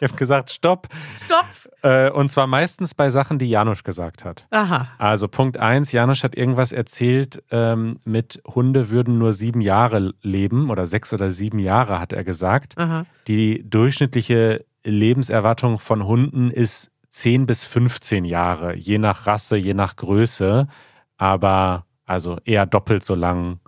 Ich 0.00 0.08
habe 0.08 0.16
gesagt, 0.16 0.50
stopp. 0.50 0.88
Stopp! 1.24 1.46
Äh, 1.82 2.10
und 2.10 2.28
zwar 2.28 2.46
meistens 2.46 2.94
bei 2.94 3.10
Sachen, 3.10 3.38
die 3.38 3.48
Janusz 3.48 3.82
gesagt 3.82 4.24
hat. 4.24 4.46
Aha. 4.50 4.88
Also 4.98 5.28
Punkt 5.28 5.56
eins, 5.56 5.92
Janusz 5.92 6.22
hat 6.22 6.36
irgendwas 6.36 6.72
erzählt 6.72 7.42
ähm, 7.50 7.98
mit 8.04 8.40
Hunde 8.46 8.90
würden 8.90 9.18
nur 9.18 9.32
sieben 9.32 9.60
Jahre 9.60 10.14
leben 10.22 10.70
oder 10.70 10.86
sechs 10.86 11.12
oder 11.12 11.30
sieben 11.30 11.58
Jahre, 11.58 12.00
hat 12.00 12.12
er 12.12 12.24
gesagt. 12.24 12.78
Aha. 12.78 13.06
Die 13.26 13.68
durchschnittliche 13.68 14.64
Lebenserwartung 14.84 15.78
von 15.78 16.06
Hunden 16.06 16.50
ist 16.50 16.92
10 17.10 17.46
bis 17.46 17.64
15 17.64 18.24
Jahre, 18.24 18.76
je 18.76 18.98
nach 18.98 19.26
Rasse, 19.26 19.56
je 19.56 19.74
nach 19.74 19.96
Größe, 19.96 20.68
aber 21.16 21.86
also 22.06 22.38
eher 22.44 22.66
doppelt 22.66 23.04
so 23.04 23.14
lang 23.14 23.60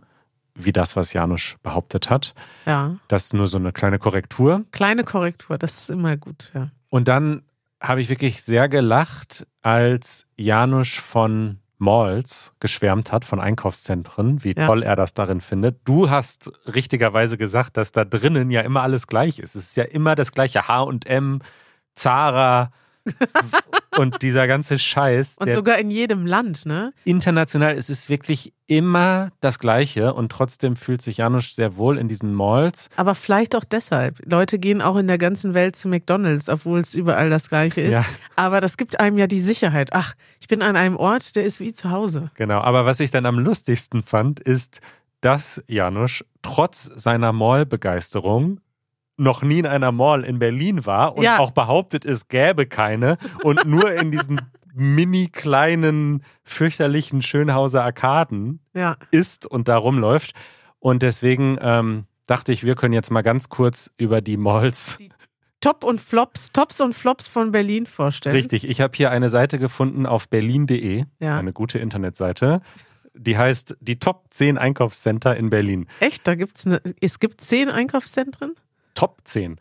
wie 0.55 0.73
das, 0.73 0.97
was 0.97 1.13
Janusz 1.13 1.57
behauptet 1.63 2.11
hat. 2.11 2.35
Ja. 2.67 2.97
Das 3.09 3.27
ist 3.27 3.35
nur 3.35 3.47
so 3.47 3.59
eine 3.59 3.73
kleine 3.73 3.99
Korrektur. 3.99 4.65
Kleine 4.73 5.05
Korrektur, 5.05 5.59
das 5.59 5.79
ist 5.79 5.91
immer 5.91 6.17
gut, 6.17 6.53
ja. 6.55 6.71
Und 6.89 7.09
dann 7.09 7.43
habe 7.81 8.01
ich 8.01 8.09
wirklich 8.11 8.43
sehr 8.43 8.69
gelacht, 8.69 9.47
als 9.63 10.27
Janusz 10.37 10.95
von 10.97 11.59
Malls 11.79 12.53
geschwärmt 12.61 13.11
hat, 13.11 13.25
von 13.25 13.41
Einkaufszentren, 13.41 14.45
wie 14.45 14.55
Ja. 14.55 14.67
toll 14.67 14.83
er 14.83 14.97
das 14.97 15.15
darin 15.15 15.41
findet. 15.41 15.81
Du 15.87 16.11
hast 16.11 16.53
richtigerweise 16.67 17.39
gesagt, 17.39 17.79
dass 17.79 17.91
da 17.93 18.05
drinnen 18.05 18.51
ja 18.51 18.61
immer 18.61 18.83
alles 18.83 19.07
gleich 19.07 19.39
ist. 19.39 19.55
Es 19.55 19.63
ist 19.69 19.77
ja 19.77 19.85
immer 19.85 20.15
das 20.15 20.33
gleiche 20.33 20.69
H&M, 20.69 21.41
Zara 21.95 22.71
und 23.99 24.23
dieser 24.23 24.47
ganze 24.47 24.79
Scheiß. 24.79 25.37
Und 25.39 25.53
sogar 25.53 25.79
in 25.79 25.91
jedem 25.91 26.27
Land, 26.27 26.67
ne? 26.67 26.93
international 27.05 27.75
ist 27.75 27.91
es 27.91 28.09
wirklich 28.09 28.53
immer 28.67 29.33
das 29.41 29.59
Gleiche 29.59 30.15
und 30.15 30.31
trotzdem 30.31 30.77
fühlt 30.77 31.03
sich 31.03 31.19
Janusz 31.19 31.57
sehr 31.57 31.77
wohl 31.77 31.99
in 31.99 32.09
diesen 32.09 32.33
Malls. 32.33 32.89
Aber 32.97 33.15
vielleicht 33.15 33.57
auch 33.57 33.65
deshalb. 33.65 34.21
Leute 34.25 34.59
gehen 34.59 34.81
auch 34.81 34.97
in 34.97 35.09
der 35.09 35.19
ganzen 35.19 35.55
Welt 35.55 35.77
zu 35.77 35.89
McDonalds, 35.89 36.49
obwohl 36.49 36.79
es 36.79 36.95
überall 36.95 37.31
das 37.31 37.49
Gleiche 37.49 37.81
ist. 37.81 37.93
Ja. 37.95 38.05
Aber 38.37 38.61
das 38.61 38.77
gibt 38.77 39.01
einem 39.01 39.19
ja 39.19 39.27
die 39.27 39.41
Sicherheit. 39.41 39.91
Ach, 39.93 40.15
ich 40.41 40.49
bin 40.49 40.63
an 40.63 40.77
einem 40.77 40.97
Ort, 40.97 41.37
der 41.37 41.45
ist 41.45 41.61
wie 41.61 41.73
zu 41.73 41.91
Hause. 41.91 42.31
Genau, 42.35 42.61
aber 42.61 42.87
was 42.87 43.01
ich 43.01 43.11
dann 43.11 43.27
am 43.27 43.39
lustigsten 43.39 44.03
fand, 44.03 44.41
ist, 44.41 44.81
dass 45.21 45.63
Janusz 45.67 46.25
trotz 46.43 46.85
seiner 46.95 47.33
Mall-Begeisterung 47.33 48.61
noch 49.21 49.43
nie 49.43 49.59
in 49.61 49.67
einer 49.67 49.93
Mall 49.93 50.25
in 50.25 50.39
Berlin 50.39 50.87
war 50.87 51.17
und 51.17 51.25
Ja. 51.25 51.39
auch 51.39 51.51
behauptet, 51.53 52.05
es 52.05 52.29
gäbe 52.29 52.67
keine 52.67 53.19
und 53.45 53.65
nur 53.67 53.93
in 53.93 54.11
diesen 54.11 54.41
mini 54.75 55.29
kleinen, 55.29 56.23
fürchterlichen 56.45 57.23
Schönhauser 57.23 57.85
Arkaden 57.85 58.61
Ja. 58.75 58.97
ist 59.11 59.47
und 59.47 59.69
da 59.69 59.77
rumläuft. 59.77 60.33
Und 60.79 61.03
deswegen 61.03 61.59
ähm, 61.61 62.05
dachte 62.27 62.53
ich, 62.53 62.65
wir 62.65 62.75
können 62.77 62.95
jetzt 62.95 63.11
mal 63.11 63.23
ganz 63.23 63.49
kurz 63.49 63.91
über 63.99 64.21
die 64.21 64.37
Malls 64.37 64.99
Top 65.61 65.85
und 65.85 66.01
Flops, 66.01 66.53
Tops 66.53 66.81
und 66.81 66.95
Flops 66.95 67.29
von 67.29 67.53
Berlin 67.53 67.85
vorstellen. 67.87 68.35
Richtig, 68.35 68.67
ich 68.67 68.81
habe 68.81 68.97
hier 68.97 69.11
eine 69.11 69.29
Seite 69.29 69.59
gefunden 69.59 70.07
auf 70.07 70.29
berlin.de, 70.31 71.05
Ja. 71.19 71.37
eine 71.39 71.53
gute 71.53 71.79
Internetseite. 71.79 72.63
Die 73.13 73.37
heißt 73.37 73.77
die 73.81 73.99
Top 73.99 74.29
10 74.31 74.57
Einkaufscenter 74.57 75.37
in 75.37 75.51
Berlin. 75.51 75.87
Echt? 75.99 76.27
Da 76.27 76.35
gibt's 76.37 76.65
eine. 76.67 76.81
Es 77.03 77.19
gibt 77.19 77.43
zehn 77.43 77.69
Einkaufszentren? 77.69 78.55
Top 78.95 79.19
10. 79.25 79.57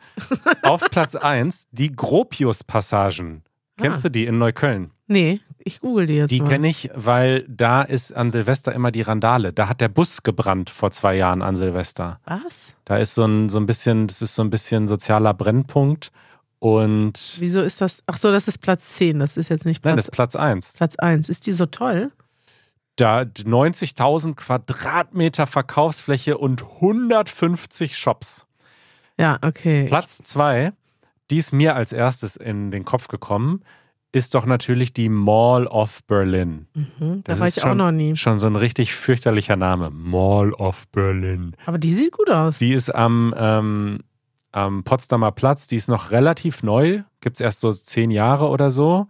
Auf 0.63 0.81
Platz 0.91 1.15
1 1.15 1.67
die 1.71 1.91
Gropius-Passagen. 1.95 3.43
Kennst 3.77 3.99
Ah. 4.05 4.09
du 4.09 4.11
die 4.11 4.25
in 4.25 4.37
Neukölln? 4.37 4.91
Nee, 5.07 5.41
ich 5.57 5.79
google 5.79 6.05
die 6.07 6.15
jetzt 6.15 6.31
Die 6.31 6.39
kenne 6.41 6.67
ich, 6.67 6.89
weil 6.93 7.45
da 7.47 7.81
ist 7.81 8.13
an 8.15 8.29
Silvester 8.31 8.73
immer 8.73 8.91
die 8.91 9.01
Randale. 9.01 9.53
Da 9.53 9.67
hat 9.69 9.81
der 9.81 9.87
Bus 9.87 10.21
gebrannt 10.23 10.69
vor 10.69 10.91
zwei 10.91 11.15
Jahren 11.15 11.41
an 11.41 11.55
Silvester. 11.55 12.19
Was? 12.25 12.73
Da 12.85 12.97
ist 12.97 13.15
so 13.15 13.25
ein, 13.25 13.49
so 13.49 13.59
ein 13.59 13.65
bisschen, 13.65 14.07
das 14.07 14.21
ist 14.21 14.35
so 14.35 14.43
ein 14.43 14.49
bisschen 14.49 14.87
sozialer 14.87 15.33
Brennpunkt. 15.33 16.11
Und 16.59 17.37
Wieso 17.39 17.61
ist 17.61 17.79
das? 17.79 18.03
Ach 18.05 18.17
so, 18.17 18.31
das 18.31 18.47
ist 18.49 18.57
Platz 18.59 18.95
10. 18.95 19.19
Das 19.19 19.37
ist 19.37 19.49
jetzt 19.49 19.65
nicht 19.65 19.83
nein, 19.85 19.93
Platz, 19.95 20.05
das 20.05 20.05
ist 20.07 20.11
Platz 20.11 20.35
1. 20.35 20.73
Platz 20.73 20.95
1. 20.97 21.29
Ist 21.29 21.47
die 21.47 21.53
so 21.53 21.65
toll? 21.65 22.11
Da 22.97 23.21
90.000 23.21 24.35
Quadratmeter 24.35 25.47
Verkaufsfläche 25.47 26.37
und 26.37 26.63
150 26.65 27.97
Shops. 27.97 28.45
Ja, 29.19 29.37
okay. 29.43 29.85
Platz 29.87 30.19
2, 30.23 30.71
die 31.29 31.37
ist 31.37 31.51
mir 31.53 31.75
als 31.75 31.91
erstes 31.91 32.35
in 32.35 32.71
den 32.71 32.85
Kopf 32.85 33.07
gekommen, 33.07 33.61
ist 34.11 34.33
doch 34.33 34.45
natürlich 34.47 34.91
die 34.93 35.09
Mall 35.09 35.67
of 35.67 36.03
Berlin. 36.05 36.65
Mhm, 36.73 37.21
da 37.23 37.31
Das 37.33 37.39
war 37.39 37.47
ist 37.47 37.57
ich 37.57 37.63
auch 37.63 37.67
schon- 37.69 37.77
noch 37.77 37.91
nie. 37.91 38.15
Schon 38.15 38.39
so 38.39 38.47
ein 38.47 38.55
richtig 38.55 38.95
fürchterlicher 38.95 39.55
Name. 39.55 39.91
Mall 39.91 40.51
of 40.53 40.87
Berlin. 40.87 41.55
Aber 41.67 41.77
die 41.77 41.93
sieht 41.93 42.13
gut 42.13 42.29
aus. 42.29 42.57
Die 42.57 42.73
ist 42.73 42.89
am, 42.89 43.35
ähm, 43.37 43.99
am 44.51 44.83
Potsdamer 44.83 45.31
Platz, 45.31 45.67
die 45.67 45.75
ist 45.75 45.89
noch 45.89 46.09
relativ 46.09 46.63
neu, 46.63 47.03
gibt 47.21 47.35
es 47.35 47.41
erst 47.41 47.59
so 47.59 47.71
zehn 47.71 48.09
Jahre 48.09 48.47
oder 48.47 48.71
so. 48.71 49.05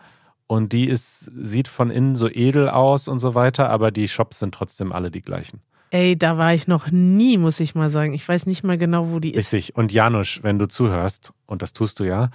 Und 0.48 0.74
die 0.74 0.90
ist, 0.90 1.32
sieht 1.36 1.68
von 1.70 1.92
innen 1.92 2.16
so 2.16 2.28
edel 2.28 2.68
aus 2.70 3.08
und 3.08 3.20
so 3.20 3.36
weiter, 3.36 3.70
aber 3.70 3.92
die 3.92 4.08
Shops 4.08 4.40
sind 4.40 4.54
trotzdem 4.54 4.92
alle 4.92 5.12
die 5.12 5.22
gleichen. 5.22 5.62
Ey, 5.92 6.18
da 6.18 6.38
war 6.38 6.54
ich 6.54 6.68
noch 6.68 6.92
nie, 6.92 7.38
muss 7.38 7.60
ich 7.60 7.76
mal 7.76 7.90
sagen. 7.90 8.14
Ich 8.14 8.28
weiß 8.28 8.46
nicht 8.46 8.64
mal 8.64 8.78
genau, 8.78 9.10
wo 9.10 9.20
die 9.20 9.34
ist. 9.34 9.54
Richtig. 9.54 9.76
Und 9.76 9.92
Janusz, 9.92 10.40
wenn 10.44 10.60
du 10.60 10.68
zuhörst, 10.68 11.34
und 11.46 11.62
das 11.62 11.74
tust 11.74 12.00
du 12.00 12.04
ja, 12.04 12.30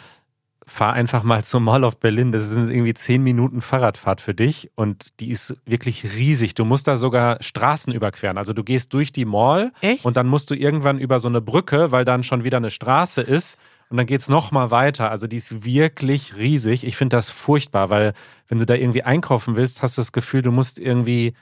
fahr 0.66 0.94
einfach 0.94 1.23
mal 1.23 1.44
zur 1.44 1.61
Mall 1.61 1.84
of 1.84 1.99
Berlin. 1.99 2.32
Das 2.32 2.49
sind 2.49 2.70
irgendwie 2.70 2.94
zehn 2.94 3.23
Minuten 3.23 3.61
Fahrradfahrt 3.61 4.20
für 4.20 4.34
dich 4.34 4.70
und 4.75 5.20
die 5.20 5.30
ist 5.30 5.56
wirklich 5.66 6.04
riesig. 6.14 6.54
Du 6.54 6.64
musst 6.64 6.88
da 6.88 6.96
sogar 6.96 7.42
Straßen 7.42 7.92
überqueren. 7.92 8.38
Also 8.38 8.52
du 8.52 8.64
gehst 8.64 8.92
durch 8.94 9.12
die 9.12 9.25
Mall 9.25 9.73
Echt? 9.80 10.04
und 10.04 10.16
dann 10.16 10.26
musst 10.26 10.50
du 10.50 10.54
irgendwann 10.54 10.99
über 10.99 11.18
so 11.18 11.28
eine 11.28 11.40
Brücke, 11.40 11.92
weil 11.92 12.04
dann 12.04 12.23
schon 12.23 12.44
wieder 12.44 12.56
eine 12.56 12.70
Straße 12.70 13.20
ist 13.20 13.58
und 13.90 13.99
dann 13.99 14.06
geht's 14.06 14.28
noch 14.28 14.52
mal 14.52 14.70
weiter. 14.70 15.11
Also 15.11 15.26
die 15.26 15.37
ist 15.37 15.64
wirklich 15.64 16.37
riesig. 16.37 16.84
Ich 16.84 16.96
finde 16.96 17.16
das 17.16 17.30
furchtbar, 17.30 17.90
weil 17.90 18.14
wenn 18.49 18.58
du 18.58 18.66
da 18.66 18.75
irgendwie 18.75 19.02
einkaufen 19.02 19.56
willst, 19.56 19.82
hast 19.82 19.99
du 19.99 20.00
das 20.00 20.12
Gefühl, 20.12 20.42
du 20.42 20.50
musst 20.50 20.78
irgendwie 20.78 21.34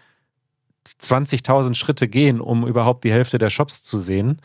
20.000 0.86 1.74
Schritte 1.74 2.08
gehen, 2.08 2.40
um 2.40 2.66
überhaupt 2.66 3.04
die 3.04 3.12
Hälfte 3.12 3.38
der 3.38 3.50
Shops 3.50 3.82
zu 3.82 3.98
sehen. 3.98 4.40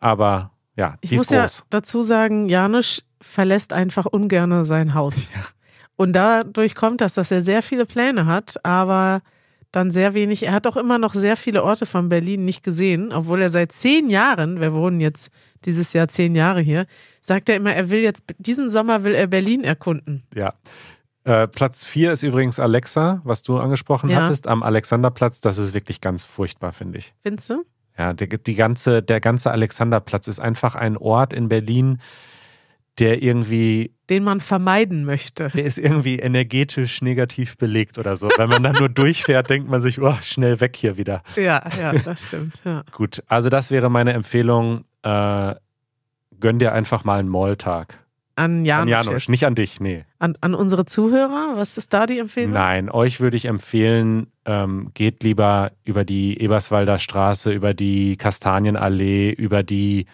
Aber 0.00 0.52
ja, 0.76 0.96
ich 1.00 1.10
die 1.10 1.16
muss 1.16 1.30
ist 1.30 1.38
groß. 1.38 1.58
ja 1.58 1.64
dazu 1.70 2.02
sagen, 2.02 2.48
Janusz 2.48 3.02
verlässt 3.20 3.72
einfach 3.72 4.06
ungern 4.06 4.64
sein 4.64 4.94
Haus. 4.94 5.14
Und 5.96 6.12
dadurch 6.12 6.76
kommt 6.76 7.00
das, 7.00 7.14
dass 7.14 7.32
er 7.32 7.42
sehr 7.42 7.60
viele 7.60 7.84
Pläne 7.84 8.26
hat, 8.26 8.64
aber 8.64 9.20
dann 9.72 9.90
sehr 9.90 10.14
wenig. 10.14 10.44
Er 10.44 10.52
hat 10.52 10.66
auch 10.66 10.76
immer 10.76 10.98
noch 10.98 11.12
sehr 11.12 11.36
viele 11.36 11.64
Orte 11.64 11.86
von 11.86 12.08
Berlin 12.08 12.44
nicht 12.44 12.62
gesehen, 12.62 13.12
obwohl 13.12 13.42
er 13.42 13.50
seit 13.50 13.72
zehn 13.72 14.08
Jahren, 14.08 14.60
wir 14.60 14.72
wohnen 14.72 15.00
jetzt 15.00 15.30
dieses 15.64 15.92
Jahr 15.92 16.08
zehn 16.08 16.36
Jahre 16.36 16.60
hier, 16.60 16.86
sagt 17.20 17.48
er 17.48 17.56
immer, 17.56 17.74
er 17.74 17.90
will 17.90 18.00
jetzt, 18.00 18.22
diesen 18.38 18.70
Sommer 18.70 19.04
will 19.04 19.14
er 19.14 19.26
Berlin 19.26 19.64
erkunden. 19.64 20.22
Ja. 20.34 20.54
Äh, 21.28 21.46
Platz 21.46 21.84
4 21.84 22.12
ist 22.12 22.22
übrigens 22.22 22.58
Alexa, 22.58 23.20
was 23.22 23.42
du 23.42 23.58
angesprochen 23.58 24.08
Ja. 24.08 24.22
hattest, 24.22 24.46
am 24.46 24.62
Alexanderplatz. 24.62 25.40
Das 25.40 25.58
ist 25.58 25.74
wirklich 25.74 26.00
ganz 26.00 26.24
furchtbar, 26.24 26.72
finde 26.72 26.98
ich. 26.98 27.12
Findest 27.22 27.50
du? 27.50 27.64
Ja, 27.98 28.14
die, 28.14 28.28
die 28.28 28.54
ganze, 28.54 29.02
der 29.02 29.20
ganze 29.20 29.50
Alexanderplatz 29.50 30.26
ist 30.28 30.38
einfach 30.40 30.74
ein 30.74 30.96
Ort 30.96 31.34
in 31.34 31.48
Berlin, 31.48 31.98
der 32.98 33.22
irgendwie, 33.22 33.92
Den 34.08 34.24
man 34.24 34.40
vermeiden 34.40 35.04
möchte. 35.04 35.48
der 35.48 35.64
ist 35.64 35.78
irgendwie 35.78 36.18
energetisch 36.18 37.02
negativ 37.02 37.58
belegt 37.58 37.98
oder 37.98 38.16
so. 38.16 38.30
Wenn 38.38 38.48
man 38.48 38.62
da 38.62 38.72
nur 38.72 38.88
durchfährt, 38.88 39.50
denkt 39.50 39.68
man 39.68 39.80
sich, 39.82 40.00
oh, 40.00 40.16
schnell 40.22 40.60
weg 40.60 40.76
hier 40.76 40.96
wieder. 40.96 41.22
Ja, 41.36 41.62
ja, 41.78 41.92
das 41.92 42.22
stimmt. 42.24 42.60
Ja. 42.64 42.84
Gut, 42.92 43.22
also 43.26 43.50
das 43.50 43.70
wäre 43.70 43.90
meine 43.90 44.14
Empfehlung. 44.14 44.84
Äh, 45.02 45.54
gönn 46.40 46.58
dir 46.58 46.72
einfach 46.72 47.04
mal 47.04 47.18
einen 47.18 47.28
Malltag. 47.28 47.98
An 48.38 48.64
Janusz. 48.64 48.82
An 48.82 48.88
Janusz, 48.88 49.12
jetzt. 49.22 49.28
nicht 49.30 49.44
an 49.46 49.56
dich, 49.56 49.80
nee. 49.80 50.04
An, 50.20 50.36
an 50.40 50.54
unsere 50.54 50.84
Zuhörer? 50.84 51.54
Was 51.56 51.76
ist 51.76 51.92
da 51.92 52.06
die 52.06 52.20
Empfehlung? 52.20 52.52
Nein, 52.52 52.88
euch 52.88 53.18
würde 53.18 53.36
ich 53.36 53.46
empfehlen, 53.46 54.28
ähm, 54.44 54.92
geht 54.94 55.24
lieber 55.24 55.72
über 55.84 56.04
die 56.04 56.40
Eberswalder 56.40 56.98
Straße, 56.98 57.50
über 57.52 57.74
die 57.74 58.16
Kastanienallee, 58.16 59.30
über 59.30 59.64
die, 59.64 60.06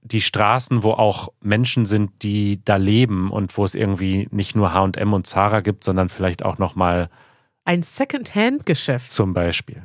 die 0.00 0.20
Straßen, 0.20 0.82
wo 0.82 0.90
auch 0.90 1.28
Menschen 1.40 1.86
sind, 1.86 2.10
die 2.24 2.60
da 2.64 2.74
leben 2.76 3.30
und 3.30 3.56
wo 3.56 3.62
es 3.62 3.76
irgendwie 3.76 4.26
nicht 4.32 4.56
nur 4.56 4.74
H&M 4.74 5.12
und 5.12 5.28
Zara 5.28 5.60
gibt, 5.60 5.84
sondern 5.84 6.08
vielleicht 6.08 6.44
auch 6.44 6.58
nochmal 6.58 7.10
Ein 7.64 7.84
Second-Hand-Geschäft. 7.84 9.08
zum 9.08 9.34
Beispiel. 9.34 9.82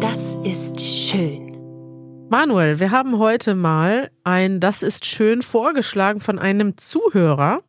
Das 0.00 0.36
ist 0.42 0.80
schön. 0.80 1.41
Manuel, 2.32 2.80
wir 2.80 2.90
haben 2.90 3.18
heute 3.18 3.54
mal 3.54 4.10
ein 4.24 4.58
Das 4.58 4.82
ist 4.82 5.04
schön 5.04 5.42
vorgeschlagen 5.42 6.18
von 6.18 6.38
einem 6.38 6.78
Zuhörer. 6.78 7.62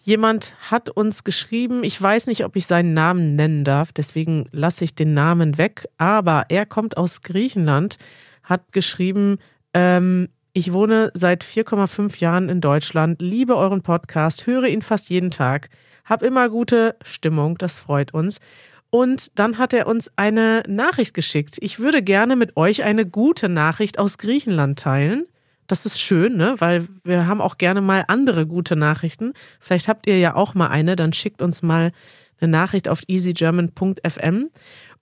Jemand 0.00 0.54
hat 0.70 0.90
uns 0.90 1.24
geschrieben, 1.24 1.82
ich 1.82 2.00
weiß 2.02 2.26
nicht, 2.26 2.44
ob 2.44 2.56
ich 2.56 2.66
seinen 2.66 2.92
Namen 2.92 3.36
nennen 3.36 3.64
darf, 3.64 3.92
deswegen 3.92 4.50
lasse 4.52 4.84
ich 4.84 4.96
den 4.96 5.14
Namen 5.14 5.56
weg, 5.56 5.88
aber 5.96 6.44
er 6.50 6.66
kommt 6.66 6.98
aus 6.98 7.22
Griechenland, 7.22 7.96
hat 8.42 8.70
geschrieben, 8.70 9.38
ähm, 9.72 10.28
ich 10.52 10.74
wohne 10.74 11.10
seit 11.14 11.42
4,5 11.42 12.20
Jahren 12.20 12.50
in 12.50 12.60
Deutschland, 12.60 13.22
liebe 13.22 13.56
euren 13.56 13.80
Podcast, 13.80 14.46
höre 14.46 14.66
ihn 14.66 14.82
fast 14.82 15.08
jeden 15.08 15.30
Tag, 15.30 15.70
hab 16.04 16.22
immer 16.22 16.50
gute 16.50 16.96
Stimmung, 17.02 17.56
das 17.56 17.78
freut 17.78 18.12
uns. 18.12 18.40
Und 18.90 19.38
dann 19.38 19.58
hat 19.58 19.72
er 19.72 19.86
uns 19.86 20.10
eine 20.16 20.62
Nachricht 20.68 21.14
geschickt. 21.14 21.56
Ich 21.60 21.78
würde 21.78 22.02
gerne 22.02 22.36
mit 22.36 22.56
euch 22.56 22.82
eine 22.82 23.04
gute 23.04 23.48
Nachricht 23.48 23.98
aus 23.98 24.18
Griechenland 24.18 24.78
teilen. 24.78 25.26
Das 25.66 25.84
ist 25.84 26.00
schön, 26.00 26.36
ne? 26.36 26.54
Weil 26.58 26.86
wir 27.02 27.26
haben 27.26 27.40
auch 27.40 27.58
gerne 27.58 27.80
mal 27.80 28.04
andere 28.06 28.46
gute 28.46 28.76
Nachrichten. 28.76 29.32
Vielleicht 29.58 29.88
habt 29.88 30.06
ihr 30.06 30.18
ja 30.18 30.36
auch 30.36 30.54
mal 30.54 30.68
eine, 30.68 30.94
dann 30.94 31.12
schickt 31.12 31.42
uns 31.42 31.62
mal 31.62 31.92
eine 32.40 32.50
Nachricht 32.50 32.88
auf 32.88 33.02
easygerman.fm. 33.08 34.50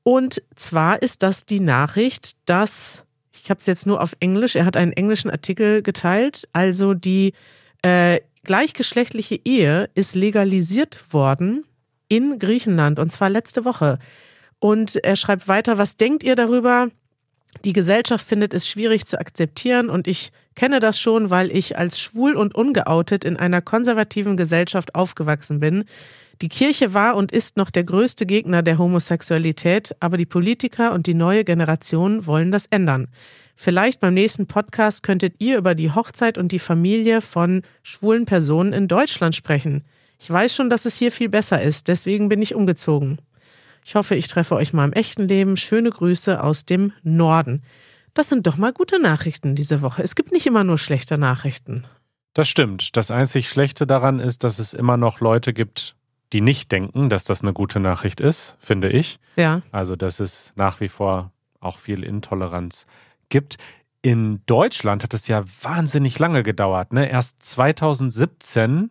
Und 0.02 0.42
zwar 0.54 1.02
ist 1.02 1.22
das 1.22 1.44
die 1.44 1.60
Nachricht, 1.60 2.36
dass, 2.46 3.04
ich 3.32 3.50
habe 3.50 3.60
es 3.60 3.66
jetzt 3.66 3.86
nur 3.86 4.00
auf 4.00 4.14
Englisch, 4.20 4.56
er 4.56 4.64
hat 4.64 4.76
einen 4.76 4.92
englischen 4.92 5.30
Artikel 5.30 5.82
geteilt, 5.82 6.48
also 6.52 6.94
die 6.94 7.32
äh, 7.82 8.20
gleichgeschlechtliche 8.44 9.40
Ehe 9.44 9.90
ist 9.94 10.14
legalisiert 10.14 11.12
worden 11.12 11.64
in 12.14 12.38
Griechenland 12.38 12.98
und 12.98 13.10
zwar 13.10 13.28
letzte 13.28 13.64
Woche. 13.64 13.98
Und 14.60 14.96
er 15.04 15.16
schreibt 15.16 15.48
weiter, 15.48 15.78
was 15.78 15.96
denkt 15.96 16.22
ihr 16.22 16.36
darüber? 16.36 16.88
Die 17.64 17.72
Gesellschaft 17.72 18.26
findet 18.26 18.54
es 18.54 18.68
schwierig 18.68 19.06
zu 19.06 19.18
akzeptieren 19.18 19.90
und 19.90 20.06
ich 20.06 20.32
kenne 20.54 20.80
das 20.80 20.98
schon, 20.98 21.30
weil 21.30 21.54
ich 21.54 21.76
als 21.76 22.00
schwul 22.00 22.34
und 22.36 22.54
ungeoutet 22.54 23.24
in 23.24 23.36
einer 23.36 23.62
konservativen 23.62 24.36
Gesellschaft 24.36 24.94
aufgewachsen 24.94 25.60
bin. 25.60 25.84
Die 26.40 26.48
Kirche 26.48 26.94
war 26.94 27.16
und 27.16 27.32
ist 27.32 27.56
noch 27.56 27.70
der 27.70 27.84
größte 27.84 28.26
Gegner 28.26 28.62
der 28.62 28.78
Homosexualität, 28.78 29.94
aber 30.00 30.16
die 30.16 30.26
Politiker 30.26 30.92
und 30.92 31.06
die 31.06 31.14
neue 31.14 31.44
Generation 31.44 32.26
wollen 32.26 32.50
das 32.50 32.66
ändern. 32.66 33.08
Vielleicht 33.56 34.00
beim 34.00 34.14
nächsten 34.14 34.46
Podcast 34.46 35.02
könntet 35.02 35.34
ihr 35.38 35.58
über 35.58 35.74
die 35.74 35.92
Hochzeit 35.92 36.38
und 36.38 36.50
die 36.50 36.58
Familie 36.58 37.20
von 37.20 37.62
schwulen 37.82 38.26
Personen 38.26 38.72
in 38.72 38.88
Deutschland 38.88 39.34
sprechen. 39.36 39.84
Ich 40.24 40.30
weiß 40.30 40.54
schon, 40.56 40.70
dass 40.70 40.86
es 40.86 40.96
hier 40.96 41.12
viel 41.12 41.28
besser 41.28 41.60
ist, 41.60 41.86
deswegen 41.88 42.30
bin 42.30 42.40
ich 42.40 42.54
umgezogen. 42.54 43.20
Ich 43.84 43.94
hoffe, 43.94 44.14
ich 44.14 44.26
treffe 44.26 44.54
euch 44.54 44.72
mal 44.72 44.86
im 44.86 44.94
echten 44.94 45.28
Leben. 45.28 45.58
Schöne 45.58 45.90
Grüße 45.90 46.42
aus 46.42 46.64
dem 46.64 46.94
Norden. 47.02 47.62
Das 48.14 48.30
sind 48.30 48.46
doch 48.46 48.56
mal 48.56 48.72
gute 48.72 48.98
Nachrichten 48.98 49.54
diese 49.54 49.82
Woche. 49.82 50.02
Es 50.02 50.14
gibt 50.14 50.32
nicht 50.32 50.46
immer 50.46 50.64
nur 50.64 50.78
schlechte 50.78 51.18
Nachrichten. 51.18 51.84
Das 52.32 52.48
stimmt. 52.48 52.96
Das 52.96 53.10
einzig 53.10 53.50
Schlechte 53.50 53.86
daran 53.86 54.18
ist, 54.18 54.44
dass 54.44 54.58
es 54.58 54.72
immer 54.72 54.96
noch 54.96 55.20
Leute 55.20 55.52
gibt, 55.52 55.94
die 56.32 56.40
nicht 56.40 56.72
denken, 56.72 57.10
dass 57.10 57.24
das 57.24 57.42
eine 57.42 57.52
gute 57.52 57.78
Nachricht 57.78 58.22
ist, 58.22 58.56
finde 58.60 58.88
ich. 58.88 59.18
Ja. 59.36 59.60
Also, 59.72 59.94
dass 59.94 60.20
es 60.20 60.54
nach 60.56 60.80
wie 60.80 60.88
vor 60.88 61.32
auch 61.60 61.76
viel 61.76 62.02
Intoleranz 62.02 62.86
gibt. 63.28 63.58
In 64.00 64.40
Deutschland 64.46 65.02
hat 65.02 65.12
es 65.12 65.28
ja 65.28 65.44
wahnsinnig 65.60 66.18
lange 66.18 66.42
gedauert. 66.42 66.94
Ne? 66.94 67.10
Erst 67.10 67.42
2017 67.42 68.88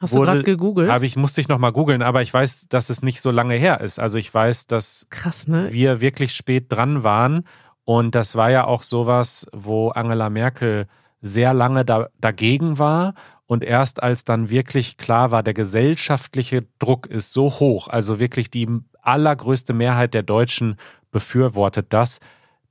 Hast 0.00 0.14
du 0.14 0.18
Wurde- 0.18 0.32
gerade 0.32 0.42
gegoogelt? 0.44 0.90
habe 0.90 1.04
ich, 1.06 1.16
musste 1.16 1.40
ich 1.40 1.48
nochmal 1.48 1.72
googeln, 1.72 2.02
aber 2.02 2.22
ich 2.22 2.32
weiß, 2.32 2.68
dass 2.68 2.88
es 2.90 3.02
nicht 3.02 3.20
so 3.20 3.30
lange 3.30 3.54
her 3.54 3.80
ist. 3.80 3.98
Also 3.98 4.18
ich 4.18 4.32
weiß, 4.32 4.66
dass 4.66 5.06
Krass, 5.10 5.46
ne? 5.46 5.68
wir 5.72 6.00
wirklich 6.00 6.32
spät 6.32 6.66
dran 6.72 7.04
waren. 7.04 7.44
Und 7.84 8.14
das 8.14 8.34
war 8.34 8.50
ja 8.50 8.64
auch 8.66 8.82
sowas, 8.82 9.46
wo 9.52 9.88
Angela 9.90 10.30
Merkel 10.30 10.86
sehr 11.20 11.52
lange 11.52 11.84
da, 11.84 12.08
dagegen 12.18 12.78
war. 12.78 13.14
Und 13.46 13.62
erst 13.64 14.02
als 14.02 14.24
dann 14.24 14.48
wirklich 14.48 14.96
klar 14.96 15.32
war, 15.32 15.42
der 15.42 15.54
gesellschaftliche 15.54 16.64
Druck 16.78 17.06
ist 17.06 17.32
so 17.32 17.50
hoch, 17.50 17.88
also 17.88 18.20
wirklich 18.20 18.48
die 18.50 18.68
allergrößte 19.02 19.72
Mehrheit 19.72 20.14
der 20.14 20.22
Deutschen 20.22 20.76
befürwortet 21.10 21.86
das, 21.90 22.20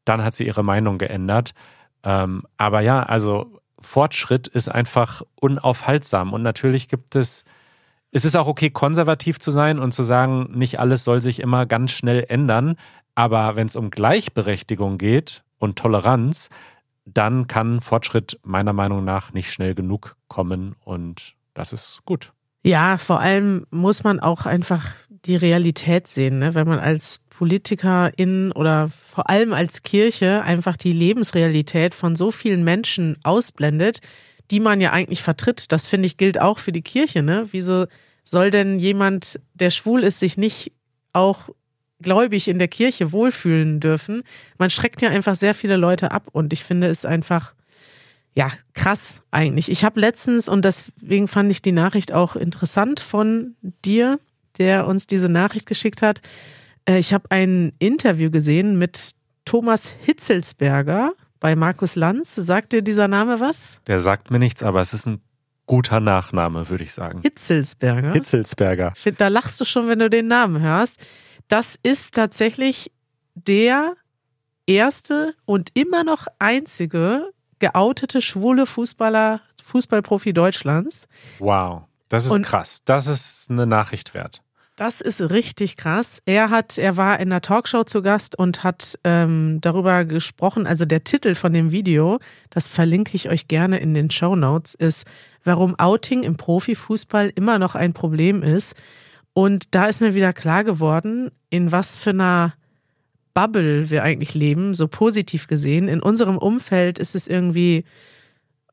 dann 0.06 0.24
hat 0.24 0.34
sie 0.34 0.46
ihre 0.48 0.64
Meinung 0.64 0.98
geändert. 0.98 1.52
Ähm, 2.04 2.44
aber 2.58 2.80
ja, 2.80 3.04
also 3.04 3.60
Fortschritt 3.80 4.48
ist 4.48 4.70
einfach 4.70 5.22
unaufhaltsam. 5.36 6.34
Und 6.34 6.42
natürlich 6.42 6.88
gibt 6.88 7.16
es, 7.16 7.46
es 8.12 8.26
ist 8.26 8.36
auch 8.36 8.48
okay, 8.48 8.70
konservativ 8.70 9.40
zu 9.40 9.52
sein 9.52 9.80
und 9.80 9.94
zu 9.94 10.04
sagen, 10.04 10.50
nicht 10.54 10.80
alles 10.80 11.04
soll 11.04 11.22
sich 11.22 11.40
immer 11.40 11.66
ganz 11.66 11.92
schnell 11.92 12.26
ändern. 12.28 12.76
Aber 13.16 13.56
wenn 13.56 13.68
es 13.68 13.76
um 13.76 13.90
Gleichberechtigung 13.90 14.98
geht 14.98 15.44
und 15.58 15.78
Toleranz, 15.78 16.50
dann 17.06 17.48
kann 17.48 17.82
Fortschritt 17.82 18.40
meiner 18.44 18.74
Meinung 18.74 19.04
nach 19.04 19.34
nicht 19.34 19.52
schnell 19.52 19.76
genug 19.76 20.16
kommen 20.28 20.76
und 20.84 21.36
das 21.54 21.74
ist 21.74 22.04
gut. 22.06 22.34
Ja, 22.64 22.98
vor 22.98 23.20
allem 23.20 23.66
muss 23.72 24.04
man 24.04 24.20
auch 24.20 24.46
einfach 24.46 24.86
die 25.10 25.36
Realität 25.36 26.08
sehen, 26.08 26.40
ne? 26.40 26.56
wenn 26.56 26.68
man 26.68 26.80
als 26.80 27.20
Politikerin 27.30 28.52
oder 28.52 28.90
vor 28.90 29.30
allem 29.30 29.54
als 29.54 29.84
Kirche 29.84 30.44
einfach 30.44 30.76
die 30.76 30.92
Lebensrealität 30.92 31.94
von 31.96 32.16
so 32.16 32.32
vielen 32.32 32.64
Menschen 32.64 33.18
ausblendet, 33.24 34.00
die 34.52 34.60
man 34.60 34.82
ja 34.82 34.92
eigentlich 34.92 35.22
vertritt. 35.22 35.72
Das 35.72 35.88
finde 35.88 36.08
ich 36.08 36.18
gilt 36.18 36.42
auch 36.42 36.60
für 36.60 36.72
die 36.72 36.82
Kirche. 36.82 37.22
Ne? 37.22 37.48
Wieso 37.52 37.86
soll 38.26 38.50
denn 38.50 38.80
jemand, 38.80 39.40
der 39.54 39.70
schwul 39.70 40.04
ist, 40.04 40.20
sich 40.20 40.38
nicht 40.38 40.74
auch 41.14 41.50
gläubig 42.02 42.48
in 42.48 42.60
der 42.60 42.68
Kirche 42.68 43.12
wohlfühlen 43.12 43.80
dürfen? 43.80 44.24
Man 44.58 44.70
schreckt 44.70 45.02
ja 45.02 45.10
einfach 45.10 45.36
sehr 45.36 45.54
viele 45.54 45.78
Leute 45.78 46.12
ab 46.12 46.28
und 46.32 46.52
ich 46.52 46.64
finde 46.64 46.88
es 46.88 47.06
einfach 47.06 47.54
ja, 48.40 48.48
krass 48.74 49.22
eigentlich. 49.32 49.70
Ich 49.70 49.84
habe 49.84 50.00
letztens, 50.00 50.48
und 50.48 50.64
deswegen 50.64 51.28
fand 51.28 51.52
ich 51.52 51.62
die 51.62 51.74
Nachricht 51.74 52.14
auch 52.14 52.38
interessant 52.38 53.02
von 53.02 53.58
dir, 53.84 54.18
der 54.58 54.88
uns 54.88 55.08
diese 55.08 55.28
Nachricht 55.28 55.66
geschickt 55.66 56.02
hat. 56.02 56.22
Äh, 56.86 57.00
ich 57.00 57.14
habe 57.14 57.30
ein 57.32 57.74
Interview 57.80 58.32
gesehen 58.32 58.80
mit 58.80 59.12
Thomas 59.44 59.94
Hitzelsberger 60.06 61.12
bei 61.42 61.58
Markus 61.58 61.98
Lanz. 61.98 62.34
Sagt 62.34 62.72
dir 62.72 62.82
dieser 62.82 63.10
Name 63.10 63.42
was? 63.42 63.82
Der 63.88 64.00
sagt 64.00 64.32
mir 64.32 64.40
nichts, 64.40 64.64
aber 64.64 64.80
es 64.80 64.94
ist 64.94 65.06
ein 65.06 65.20
guter 65.66 66.00
Nachname, 66.00 66.70
würde 66.70 66.86
ich 66.86 66.94
sagen. 66.94 67.20
Hitzelsberger. 67.22 68.14
Hitzelsberger. 68.14 68.94
Da 69.18 69.28
lachst 69.28 69.60
du 69.60 69.66
schon, 69.66 69.90
wenn 69.90 70.00
du 70.00 70.10
den 70.10 70.28
Namen 70.28 70.62
hörst. 70.62 71.02
Das 71.50 71.78
ist 71.84 72.16
tatsächlich 72.16 72.90
der 73.36 73.96
erste 74.66 75.34
und 75.44 75.72
immer 75.74 76.06
noch 76.06 76.28
einzige 76.40 77.34
geoutete 77.60 78.22
schwule 78.22 78.66
Fußballer, 78.66 79.42
Fußballprofi 79.62 80.34
Deutschlands. 80.34 81.08
Wow, 81.40 81.84
das 82.10 82.26
ist 82.26 82.32
und 82.32 82.44
krass. 82.44 82.82
Das 82.86 83.08
ist 83.08 83.50
eine 83.50 83.68
Nachricht 83.68 84.14
wert. 84.14 84.42
Das 84.80 85.02
ist 85.02 85.20
richtig 85.32 85.76
krass. 85.76 86.22
Er 86.26 86.52
hat, 86.52 86.78
er 86.78 86.96
war 86.96 87.20
in 87.20 87.30
einer 87.30 87.42
Talkshow 87.42 87.84
zu 87.84 88.02
Gast 88.02 88.40
und 88.40 88.64
hat 88.64 88.98
ähm, 89.04 89.58
darüber 89.60 90.06
gesprochen. 90.06 90.66
Also 90.66 90.86
der 90.86 91.04
Titel 91.04 91.36
von 91.36 91.52
dem 91.52 91.74
Video, 91.74 92.20
das 92.50 92.70
verlinke 92.70 93.14
ich 93.16 93.28
euch 93.30 93.50
gerne 93.50 93.80
in 93.80 93.94
den 93.94 94.10
Show 94.10 94.38
Notes, 94.38 94.76
ist, 94.76 95.06
warum 95.44 95.78
Outing 95.78 96.24
im 96.24 96.38
Profifußball 96.38 97.30
immer 97.36 97.60
noch 97.60 97.76
ein 97.76 97.92
Problem 97.92 98.42
ist. 98.42 98.74
Und 99.34 99.76
da 99.76 99.88
ist 99.88 100.00
mir 100.00 100.16
wieder 100.16 100.32
klar 100.32 100.64
geworden, 100.64 101.30
in 101.50 101.74
was 101.74 101.98
für 101.98 102.12
einer 102.12 102.54
Bubble 103.40 103.90
wir 103.90 104.04
eigentlich 104.04 104.34
leben, 104.34 104.74
so 104.74 104.90
positiv 104.90 105.48
gesehen. 105.48 105.88
In 105.88 106.02
unserem 106.02 106.38
Umfeld 106.38 107.00
ist 107.00 107.16
es 107.16 107.26
irgendwie, 107.26 107.86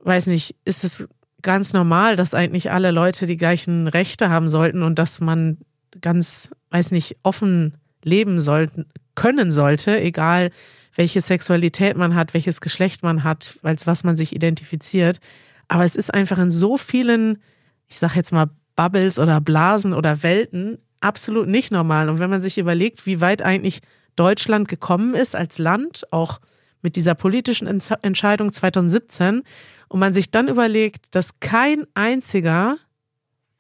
weiß 0.03 0.27
nicht, 0.27 0.57
ist 0.65 0.83
es 0.83 1.09
ganz 1.41 1.73
normal, 1.73 2.17
dass 2.17 2.35
eigentlich 2.35 2.73
alle 2.73 2.91
Leute 2.91 3.27
die 3.27 3.37
gleichen 3.37 3.87
Rechte 3.87 4.29
haben 4.29 4.49
sollten 4.49 4.83
und 4.83 4.99
dass 4.99 5.21
man 5.21 5.59
ganz, 6.01 6.51
weiß 6.71 6.91
nicht, 6.91 7.17
offen 7.23 7.77
leben 8.03 8.41
sollten, 8.41 8.87
können 9.15 9.53
sollte, 9.53 10.01
egal 10.01 10.51
welche 10.97 11.21
Sexualität 11.21 11.97
man 11.97 12.17
hat, 12.17 12.35
welches 12.35 12.61
Geschlecht 12.61 13.05
man 13.05 13.23
hat, 13.23 13.61
als 13.63 13.87
was 13.87 14.03
man 14.03 14.17
sich 14.17 14.35
identifiziert. 14.35 15.21
Aber 15.69 15.85
es 15.85 15.95
ist 15.95 16.13
einfach 16.13 16.39
in 16.39 16.51
so 16.51 16.77
vielen, 16.77 17.39
ich 17.87 18.01
sag 18.01 18.17
jetzt 18.17 18.33
mal, 18.33 18.51
Bubbles 18.75 19.21
oder 19.21 19.41
Blasen 19.41 19.95
oder 19.95 20.25
Welten 20.25 20.79
absolut 21.01 21.47
nicht 21.47 21.71
normal. 21.71 22.09
Und 22.09 22.19
wenn 22.19 22.31
man 22.31 22.43
sich 22.43 22.59
überlegt, 22.59 23.07
wie 23.07 23.21
weit 23.21 23.43
eigentlich 23.43 23.81
Deutschland 24.17 24.69
gekommen 24.69 25.15
ist 25.15 25.37
als 25.37 25.59
Land, 25.59 26.11
auch 26.11 26.41
mit 26.83 26.97
dieser 26.97 27.15
politischen 27.15 27.67
Entscheidung 27.67 28.53
2017, 28.53 29.43
und 29.89 30.01
man 30.01 30.13
sich 30.13 30.31
dann 30.31 30.49
überlegt, 30.49 31.15
dass 31.15 31.41
kein 31.41 31.87
einziger 31.95 32.77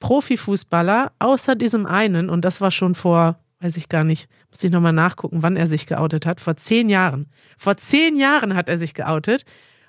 Profifußballer 0.00 1.12
außer 1.18 1.54
diesem 1.54 1.86
einen, 1.86 2.30
und 2.30 2.44
das 2.44 2.60
war 2.60 2.70
schon 2.70 2.94
vor, 2.94 3.38
weiß 3.60 3.76
ich 3.76 3.88
gar 3.88 4.04
nicht, 4.04 4.28
muss 4.50 4.62
ich 4.62 4.70
nochmal 4.70 4.92
nachgucken, 4.92 5.42
wann 5.42 5.56
er 5.56 5.68
sich 5.68 5.86
geoutet 5.86 6.26
hat, 6.26 6.40
vor 6.40 6.56
zehn 6.56 6.88
Jahren. 6.88 7.26
Vor 7.56 7.76
zehn 7.76 8.16
Jahren 8.16 8.54
hat 8.54 8.68
er 8.68 8.78
sich 8.78 8.94
geoutet. 8.94 9.44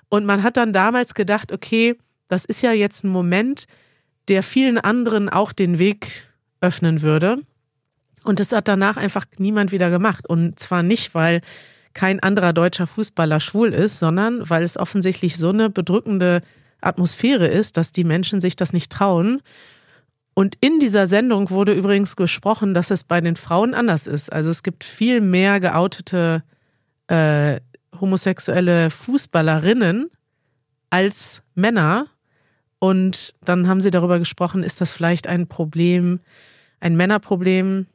Und 0.08 0.24
man 0.24 0.42
hat 0.42 0.56
dann 0.56 0.72
damals 0.72 1.14
gedacht, 1.14 1.52
okay, 1.52 1.96
das 2.28 2.44
ist 2.44 2.62
ja 2.62 2.72
jetzt 2.72 3.04
ein 3.04 3.10
Moment, 3.10 3.66
der 4.28 4.42
vielen 4.42 4.78
anderen 4.78 5.28
auch 5.28 5.52
den 5.52 5.78
Weg 5.78 6.26
öffnen 6.60 7.02
würde. 7.02 7.42
Und 8.28 8.40
das 8.40 8.52
hat 8.52 8.68
danach 8.68 8.98
einfach 8.98 9.24
niemand 9.38 9.72
wieder 9.72 9.88
gemacht. 9.88 10.28
Und 10.28 10.60
zwar 10.60 10.82
nicht, 10.82 11.14
weil 11.14 11.40
kein 11.94 12.20
anderer 12.20 12.52
deutscher 12.52 12.86
Fußballer 12.86 13.40
schwul 13.40 13.72
ist, 13.72 14.00
sondern 14.00 14.50
weil 14.50 14.62
es 14.62 14.76
offensichtlich 14.76 15.38
so 15.38 15.48
eine 15.48 15.70
bedrückende 15.70 16.42
Atmosphäre 16.82 17.46
ist, 17.46 17.78
dass 17.78 17.90
die 17.90 18.04
Menschen 18.04 18.42
sich 18.42 18.54
das 18.54 18.74
nicht 18.74 18.92
trauen. 18.92 19.40
Und 20.34 20.56
in 20.60 20.78
dieser 20.78 21.06
Sendung 21.06 21.48
wurde 21.48 21.72
übrigens 21.72 22.16
gesprochen, 22.16 22.74
dass 22.74 22.90
es 22.90 23.02
bei 23.02 23.22
den 23.22 23.34
Frauen 23.34 23.72
anders 23.72 24.06
ist. 24.06 24.30
Also 24.30 24.50
es 24.50 24.62
gibt 24.62 24.84
viel 24.84 25.22
mehr 25.22 25.58
geoutete 25.58 26.42
äh, 27.06 27.60
homosexuelle 27.98 28.90
Fußballerinnen 28.90 30.10
als 30.90 31.42
Männer. 31.54 32.08
Und 32.78 33.34
dann 33.42 33.68
haben 33.68 33.80
sie 33.80 33.90
darüber 33.90 34.18
gesprochen, 34.18 34.64
ist 34.64 34.82
das 34.82 34.92
vielleicht 34.92 35.26
ein 35.26 35.46
Problem, 35.46 36.20
ein 36.78 36.94
Männerproblem, 36.94 37.86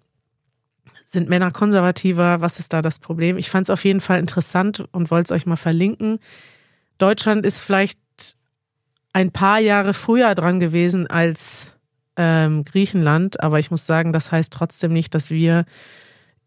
sind 1.13 1.29
Männer 1.29 1.51
konservativer? 1.51 2.41
Was 2.41 2.59
ist 2.59 2.73
da 2.73 2.81
das 2.81 2.99
Problem? 2.99 3.37
Ich 3.37 3.49
fand 3.49 3.67
es 3.67 3.69
auf 3.69 3.85
jeden 3.85 4.01
Fall 4.01 4.19
interessant 4.19 4.83
und 4.91 5.11
wollte 5.11 5.33
es 5.33 5.39
euch 5.39 5.45
mal 5.45 5.55
verlinken. 5.55 6.19
Deutschland 6.97 7.45
ist 7.45 7.61
vielleicht 7.61 7.99
ein 9.13 9.31
paar 9.31 9.59
Jahre 9.59 9.93
früher 9.93 10.35
dran 10.35 10.59
gewesen 10.59 11.07
als 11.07 11.71
ähm, 12.17 12.65
Griechenland, 12.65 13.41
aber 13.41 13.59
ich 13.59 13.71
muss 13.71 13.85
sagen, 13.85 14.11
das 14.11 14.31
heißt 14.31 14.51
trotzdem 14.51 14.91
nicht, 14.91 15.15
dass 15.15 15.29
wir 15.29 15.65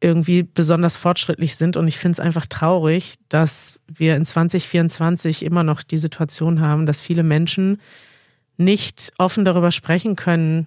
irgendwie 0.01 0.43
besonders 0.43 0.97
fortschrittlich 0.97 1.57
sind. 1.57 1.77
Und 1.77 1.89
ich 1.89 1.97
finde 1.97 2.13
es 2.15 2.21
einfach 2.21 2.47
traurig, 2.47 3.15
dass 3.29 3.81
wir 3.87 4.17
in 4.17 4.25
2024 4.25 5.45
immer 5.45 5.63
noch 5.63 5.83
die 5.83 5.97
Situation 5.97 6.61
haben, 6.61 6.87
dass 6.87 7.01
viele 7.01 7.23
Menschen 7.23 7.81
nicht 8.57 9.13
offen 9.19 9.45
darüber 9.45 9.71
sprechen 9.71 10.17
können, 10.17 10.67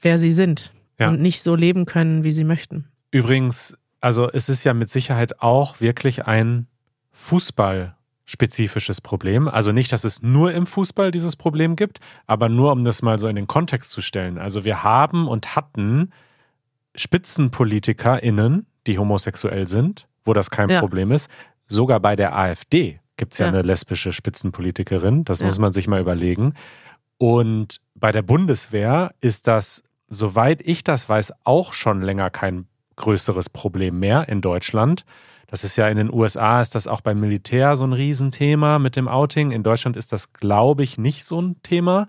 wer 0.00 0.18
sie 0.18 0.32
sind 0.32 0.72
ja. 0.98 1.08
und 1.08 1.20
nicht 1.20 1.42
so 1.42 1.54
leben 1.54 1.86
können, 1.86 2.24
wie 2.24 2.32
sie 2.32 2.44
möchten. 2.44 2.86
Übrigens, 3.14 3.76
also 4.00 4.28
es 4.28 4.48
ist 4.48 4.64
ja 4.64 4.74
mit 4.74 4.90
Sicherheit 4.90 5.40
auch 5.40 5.80
wirklich 5.80 6.26
ein 6.26 6.66
Fußball-spezifisches 7.12 9.00
Problem. 9.00 9.46
Also 9.46 9.70
nicht, 9.70 9.92
dass 9.92 10.02
es 10.02 10.20
nur 10.20 10.52
im 10.52 10.66
Fußball 10.66 11.12
dieses 11.12 11.36
Problem 11.36 11.76
gibt, 11.76 12.00
aber 12.26 12.48
nur 12.48 12.72
um 12.72 12.84
das 12.84 13.02
mal 13.02 13.20
so 13.20 13.28
in 13.28 13.36
den 13.36 13.46
Kontext 13.46 13.92
zu 13.92 14.00
stellen. 14.00 14.36
Also 14.36 14.64
wir 14.64 14.82
haben 14.82 15.28
und 15.28 15.54
hatten 15.54 16.10
SpitzenpolitikerInnen, 16.96 18.66
die 18.88 18.98
homosexuell 18.98 19.68
sind, 19.68 20.08
wo 20.24 20.32
das 20.32 20.50
kein 20.50 20.68
ja. 20.68 20.80
Problem 20.80 21.12
ist. 21.12 21.30
Sogar 21.68 22.00
bei 22.00 22.16
der 22.16 22.36
AfD 22.36 22.98
gibt 23.16 23.34
es 23.34 23.38
ja, 23.38 23.46
ja, 23.46 23.52
eine 23.52 23.62
lesbische 23.62 24.12
Spitzenpolitikerin. 24.12 25.24
Das 25.24 25.38
ja. 25.38 25.46
muss 25.46 25.60
man 25.60 25.72
sich 25.72 25.86
mal 25.86 26.00
überlegen. 26.00 26.54
Und 27.18 27.80
bei 27.94 28.10
der 28.10 28.22
Bundeswehr 28.22 29.14
ist 29.20 29.46
das, 29.46 29.84
soweit 30.08 30.62
ich 30.62 30.82
das 30.82 31.08
weiß, 31.08 31.32
auch 31.44 31.74
schon 31.74 32.02
länger 32.02 32.30
kein 32.30 32.66
größeres 32.96 33.48
Problem 33.50 33.98
mehr 33.98 34.28
in 34.28 34.40
Deutschland. 34.40 35.04
Das 35.46 35.62
ist 35.64 35.76
ja 35.76 35.88
in 35.88 35.96
den 35.96 36.12
USA, 36.12 36.60
ist 36.60 36.74
das 36.74 36.86
auch 36.86 37.00
beim 37.00 37.20
Militär 37.20 37.76
so 37.76 37.86
ein 37.86 37.92
Riesenthema 37.92 38.78
mit 38.78 38.96
dem 38.96 39.08
Outing. 39.08 39.52
In 39.52 39.62
Deutschland 39.62 39.96
ist 39.96 40.12
das, 40.12 40.32
glaube 40.32 40.82
ich, 40.82 40.98
nicht 40.98 41.24
so 41.24 41.40
ein 41.40 41.62
Thema. 41.62 42.08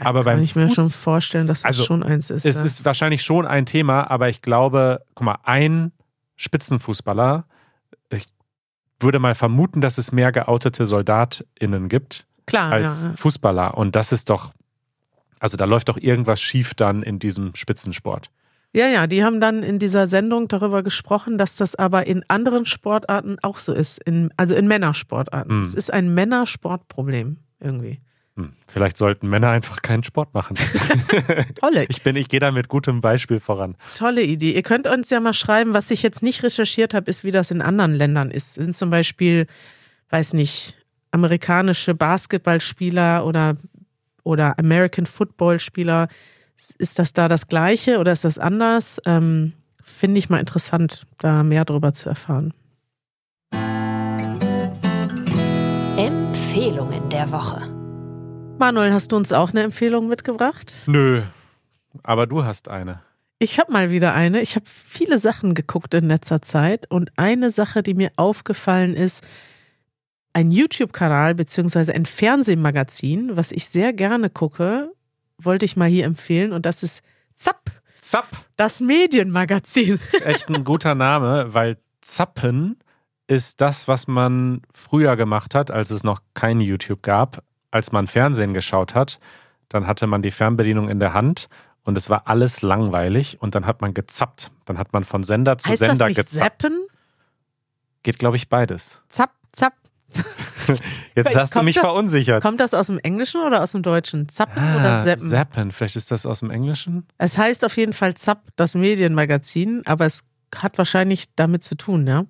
Aber 0.00 0.22
Kann 0.22 0.42
ich 0.42 0.54
mir 0.54 0.66
Fuß 0.68 0.74
schon 0.74 0.90
vorstellen, 0.90 1.46
dass 1.46 1.62
das 1.62 1.66
also, 1.66 1.84
schon 1.84 2.02
eins 2.02 2.30
ist. 2.30 2.44
Es 2.44 2.56
ja. 2.56 2.62
ist 2.62 2.84
wahrscheinlich 2.84 3.22
schon 3.22 3.46
ein 3.46 3.64
Thema, 3.64 4.10
aber 4.10 4.28
ich 4.28 4.42
glaube, 4.42 5.02
guck 5.14 5.24
mal, 5.24 5.38
ein 5.44 5.92
Spitzenfußballer, 6.36 7.46
ich 8.10 8.26
würde 9.00 9.18
mal 9.18 9.34
vermuten, 9.34 9.80
dass 9.80 9.96
es 9.98 10.12
mehr 10.12 10.30
geoutete 10.30 10.86
SoldatInnen 10.86 11.88
gibt 11.88 12.26
Klar, 12.46 12.72
als 12.72 13.04
ja, 13.04 13.10
ja. 13.10 13.16
Fußballer. 13.16 13.76
Und 13.78 13.96
das 13.96 14.12
ist 14.12 14.28
doch, 14.28 14.52
also 15.40 15.56
da 15.56 15.64
läuft 15.64 15.88
doch 15.88 15.96
irgendwas 15.96 16.40
schief 16.40 16.74
dann 16.74 17.02
in 17.02 17.18
diesem 17.18 17.54
Spitzensport. 17.54 18.30
Ja, 18.74 18.86
ja, 18.86 19.06
die 19.06 19.24
haben 19.24 19.40
dann 19.40 19.62
in 19.62 19.78
dieser 19.78 20.06
Sendung 20.06 20.46
darüber 20.48 20.82
gesprochen, 20.82 21.38
dass 21.38 21.56
das 21.56 21.74
aber 21.74 22.06
in 22.06 22.22
anderen 22.28 22.66
Sportarten 22.66 23.38
auch 23.42 23.58
so 23.58 23.72
ist, 23.72 23.98
in, 24.04 24.30
also 24.36 24.54
in 24.54 24.68
Männersportarten. 24.68 25.56
Mhm. 25.56 25.62
Es 25.62 25.74
ist 25.74 25.92
ein 25.92 26.12
Männersportproblem 26.12 27.38
irgendwie. 27.60 28.00
Hm, 28.38 28.52
vielleicht 28.68 28.96
sollten 28.96 29.28
Männer 29.28 29.48
einfach 29.48 29.82
keinen 29.82 30.04
Sport 30.04 30.32
machen. 30.32 30.56
Tolle. 31.56 31.86
Ich 31.88 32.04
bin, 32.04 32.14
ich 32.14 32.28
gehe 32.28 32.38
da 32.38 32.52
mit 32.52 32.68
gutem 32.68 33.00
Beispiel 33.00 33.40
voran. 33.40 33.74
Tolle 33.96 34.22
Idee. 34.22 34.52
Ihr 34.52 34.62
könnt 34.62 34.86
uns 34.86 35.10
ja 35.10 35.18
mal 35.18 35.32
schreiben, 35.32 35.74
was 35.74 35.90
ich 35.90 36.02
jetzt 36.04 36.22
nicht 36.22 36.44
recherchiert 36.44 36.94
habe, 36.94 37.10
ist, 37.10 37.24
wie 37.24 37.32
das 37.32 37.50
in 37.50 37.62
anderen 37.62 37.94
Ländern 37.94 38.30
ist. 38.30 38.54
Sind 38.54 38.76
zum 38.76 38.90
Beispiel, 38.90 39.48
weiß 40.10 40.34
nicht, 40.34 40.76
amerikanische 41.10 41.94
Basketballspieler 41.94 43.26
oder, 43.26 43.56
oder 44.22 44.56
American 44.58 45.06
Football 45.06 45.58
Spieler. 45.58 46.06
Ist 46.78 46.98
das 46.98 47.12
da 47.12 47.28
das 47.28 47.46
Gleiche 47.46 47.98
oder 47.98 48.10
ist 48.10 48.24
das 48.24 48.36
anders? 48.36 49.00
Ähm, 49.06 49.52
Finde 49.80 50.18
ich 50.18 50.28
mal 50.28 50.40
interessant, 50.40 51.06
da 51.20 51.44
mehr 51.44 51.64
darüber 51.64 51.92
zu 51.92 52.08
erfahren. 52.08 52.52
Empfehlungen 55.96 57.08
der 57.10 57.30
Woche. 57.30 57.62
Manuel, 58.58 58.92
hast 58.92 59.12
du 59.12 59.16
uns 59.16 59.32
auch 59.32 59.50
eine 59.50 59.62
Empfehlung 59.62 60.08
mitgebracht? 60.08 60.74
Nö, 60.86 61.22
aber 62.02 62.26
du 62.26 62.44
hast 62.44 62.68
eine. 62.68 63.02
Ich 63.38 63.60
habe 63.60 63.72
mal 63.72 63.92
wieder 63.92 64.14
eine. 64.14 64.40
Ich 64.40 64.56
habe 64.56 64.66
viele 64.66 65.20
Sachen 65.20 65.54
geguckt 65.54 65.94
in 65.94 66.08
letzter 66.08 66.42
Zeit 66.42 66.90
und 66.90 67.12
eine 67.16 67.50
Sache, 67.50 67.84
die 67.84 67.94
mir 67.94 68.10
aufgefallen 68.16 68.94
ist, 68.94 69.24
ein 70.32 70.50
YouTube-Kanal 70.50 71.36
beziehungsweise 71.36 71.94
ein 71.94 72.04
Fernsehmagazin, 72.04 73.36
was 73.36 73.52
ich 73.52 73.68
sehr 73.68 73.92
gerne 73.92 74.28
gucke, 74.28 74.92
wollte 75.38 75.64
ich 75.64 75.76
mal 75.76 75.88
hier 75.88 76.04
empfehlen 76.04 76.52
und 76.52 76.66
das 76.66 76.82
ist 76.82 77.02
Zapp. 77.36 77.70
Zapp. 77.98 78.28
Das 78.56 78.80
Medienmagazin. 78.80 79.98
Echt 80.24 80.48
ein 80.48 80.64
guter 80.64 80.94
Name, 80.94 81.54
weil 81.54 81.78
Zappen 82.00 82.78
ist 83.26 83.60
das, 83.60 83.86
was 83.88 84.08
man 84.08 84.62
früher 84.72 85.16
gemacht 85.16 85.54
hat, 85.54 85.70
als 85.70 85.90
es 85.90 86.04
noch 86.04 86.20
kein 86.34 86.60
YouTube 86.60 87.02
gab, 87.02 87.42
als 87.70 87.92
man 87.92 88.06
Fernsehen 88.06 88.54
geschaut 88.54 88.94
hat. 88.94 89.20
Dann 89.68 89.86
hatte 89.86 90.06
man 90.06 90.22
die 90.22 90.30
Fernbedienung 90.30 90.88
in 90.88 90.98
der 90.98 91.12
Hand 91.12 91.48
und 91.84 91.96
es 91.96 92.08
war 92.08 92.26
alles 92.26 92.62
langweilig 92.62 93.40
und 93.40 93.54
dann 93.54 93.66
hat 93.66 93.80
man 93.80 93.94
gezappt. 93.94 94.50
Dann 94.64 94.78
hat 94.78 94.92
man 94.92 95.04
von 95.04 95.22
Sender 95.22 95.58
zu 95.58 95.68
heißt 95.68 95.80
Sender 95.80 95.94
das 95.94 96.08
nicht 96.08 96.16
gezappt. 96.16 96.62
Zappen? 96.62 96.86
Geht, 98.02 98.18
glaube 98.18 98.36
ich, 98.36 98.48
beides. 98.48 99.02
Zapp, 99.08 99.32
zapp. 99.52 99.74
Jetzt 101.14 101.34
hast 101.36 101.52
du 101.52 101.58
Kommt 101.58 101.64
mich 101.66 101.74
das- 101.76 101.84
verunsichert. 101.84 102.42
Kommt 102.42 102.60
das 102.60 102.74
aus 102.74 102.86
dem 102.88 102.98
Englischen 102.98 103.40
oder 103.42 103.62
aus 103.62 103.72
dem 103.72 103.82
Deutschen? 103.82 104.28
Zappen 104.28 104.62
Ah, 104.62 104.76
oder 104.76 105.04
Zappen? 105.04 105.28
Zappen. 105.28 105.72
Vielleicht 105.72 105.96
ist 105.96 106.10
das 106.10 106.26
aus 106.26 106.40
dem 106.40 106.50
Englischen. 106.50 107.06
Es 107.18 107.38
heißt 107.38 107.64
auf 107.64 107.76
jeden 107.76 107.92
Fall 107.92 108.14
Zapp, 108.14 108.42
das 108.56 108.74
Medienmagazin, 108.74 109.82
aber 109.86 110.06
es 110.06 110.22
hat 110.54 110.78
wahrscheinlich 110.78 111.26
damit 111.36 111.64
zu 111.64 111.74
tun, 111.74 112.06
ja. 112.06 112.24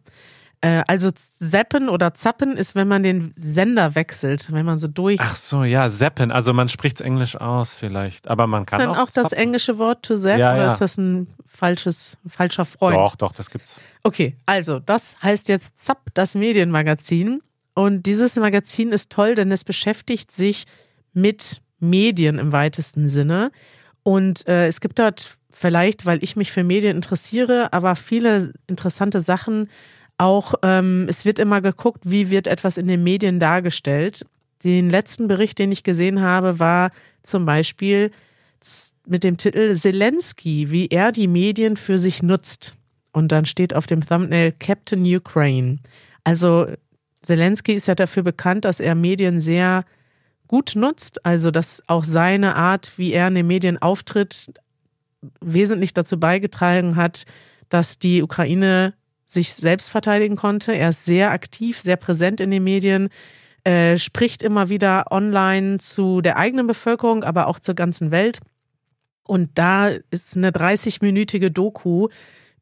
Äh, 0.61 0.83
Also 0.89 1.11
Zappen 1.13 1.89
oder 1.89 2.15
Zappen 2.15 2.57
ist, 2.57 2.75
wenn 2.75 2.89
man 2.89 3.03
den 3.05 3.33
Sender 3.37 3.95
wechselt, 3.95 4.53
wenn 4.53 4.67
man 4.67 4.77
so 4.79 4.89
durch. 4.89 5.21
Ach 5.21 5.37
so, 5.37 5.63
ja, 5.63 5.89
Zappen. 5.89 6.33
Also 6.33 6.53
man 6.53 6.69
spricht 6.69 7.01
Englisch 7.01 7.37
aus 7.37 7.75
vielleicht, 7.75 8.27
aber 8.29 8.47
man 8.49 8.63
ist 8.63 8.71
kann 8.71 8.81
dann 8.81 8.91
auch, 8.91 8.99
auch 8.99 9.09
das 9.13 9.33
englische 9.33 9.79
Wort 9.79 10.05
to 10.05 10.17
zap 10.17 10.39
Ja, 10.39 10.55
oder 10.55 10.67
ja. 10.67 10.73
ist 10.73 10.81
das 10.81 10.97
ein 10.99 11.29
falsches, 11.47 12.19
falscher 12.29 12.65
Freund? 12.65 12.97
Doch, 12.97 13.15
doch, 13.15 13.33
das 13.33 13.51
gibt's. 13.51 13.81
Okay, 14.03 14.37
also 14.47 14.81
das 14.81 15.17
heißt 15.23 15.49
jetzt 15.49 15.79
Zapp, 15.81 16.01
das 16.15 16.35
Medienmagazin. 16.35 17.41
Und 17.79 18.07
dieses 18.07 18.35
Magazin 18.35 18.91
ist 18.91 19.09
toll, 19.09 19.37
denn 19.37 19.53
es 19.53 19.63
beschäftigt 19.63 20.33
sich 20.33 20.65
mit 21.13 21.63
Medien 21.79 22.41
im 22.41 22.51
weitesten 22.51 23.07
Sinne. 23.07 23.53
Und 24.03 24.49
äh, 24.49 24.67
es 24.67 24.81
gibt 24.81 24.99
dort 24.99 25.39
vielleicht, 25.53 26.05
weil 26.05 26.25
ich 26.25 26.35
mich 26.35 26.51
für 26.51 26.65
Medien 26.65 26.97
interessiere, 26.97 27.73
aber 27.73 27.95
viele 27.95 28.53
interessante 28.67 29.21
Sachen. 29.21 29.69
Auch 30.17 30.55
ähm, 30.65 31.07
es 31.09 31.25
wird 31.25 31.39
immer 31.39 31.61
geguckt, 31.61 32.01
wie 32.03 32.31
wird 32.31 32.49
etwas 32.49 32.79
in 32.79 32.89
den 32.89 33.05
Medien 33.05 33.39
dargestellt. 33.39 34.27
Den 34.65 34.91
letzten 34.91 35.29
Bericht, 35.29 35.61
den 35.61 35.71
ich 35.71 35.85
gesehen 35.85 36.21
habe, 36.21 36.59
war 36.59 36.91
zum 37.23 37.47
Beispiel 37.47 38.11
mit 39.07 39.23
dem 39.23 39.37
Titel 39.37 39.73
Zelensky, 39.77 40.73
wie 40.73 40.89
er 40.89 41.13
die 41.13 41.29
Medien 41.29 41.77
für 41.77 42.01
sich 42.01 42.25
nutzt. 42.25 42.75
Und 43.13 43.31
dann 43.31 43.45
steht 43.45 43.73
auf 43.73 43.87
dem 43.87 44.05
Thumbnail 44.05 44.51
Captain 44.51 45.05
Ukraine. 45.05 45.79
Also 46.25 46.67
Zelensky 47.21 47.73
ist 47.73 47.89
ja 47.89 47.95
dafür 47.95 48.23
bekannt, 48.23 48.65
dass 48.65 48.81
er 48.81 48.95
Medien 48.95 49.41
sehr 49.41 49.85
gut 50.47 50.73
nutzt, 50.75 51.25
also 51.25 51.51
dass 51.51 51.83
auch 51.87 52.05
seine 52.05 52.57
Art, 52.57 52.93
wie 52.97 53.13
er 53.13 53.29
in 53.29 53.35
den 53.35 53.47
Medien 53.47 53.79
auftritt, 53.81 54.53
wesentlich 55.41 55.95
dazu 55.95 56.19
beigetragen 56.19 56.97
hat, 56.97 57.25
dass 57.69 57.99
die 57.99 58.23
Ukraine 58.23 58.95
sich 59.27 59.53
selbst 59.55 59.91
verteidigen 59.91 60.37
konnte. 60.37 60.73
Er 60.73 60.89
ist 60.89 61.05
sehr 61.05 61.31
aktiv, 61.31 61.81
sehr 61.81 61.97
präsent 61.97 62.41
in 62.41 62.51
den 62.51 62.65
Medien, 62.65 63.11
äh, 63.65 63.99
spricht 63.99 64.43
immer 64.43 64.71
wieder 64.71 65.11
online 65.11 65.79
zu 65.79 66.23
der 66.23 66.39
eigenen 66.39 66.67
Bevölkerung, 66.67 67.25
aber 67.25 67.47
auch 67.47 67.59
zur 67.59 67.75
ganzen 67.75 68.11
Welt. 68.11 68.41
Und 69.25 69.51
da 69.57 69.89
ist 70.11 70.37
eine 70.37 70.51
30-minütige 70.51 71.51
Doku 71.51 72.09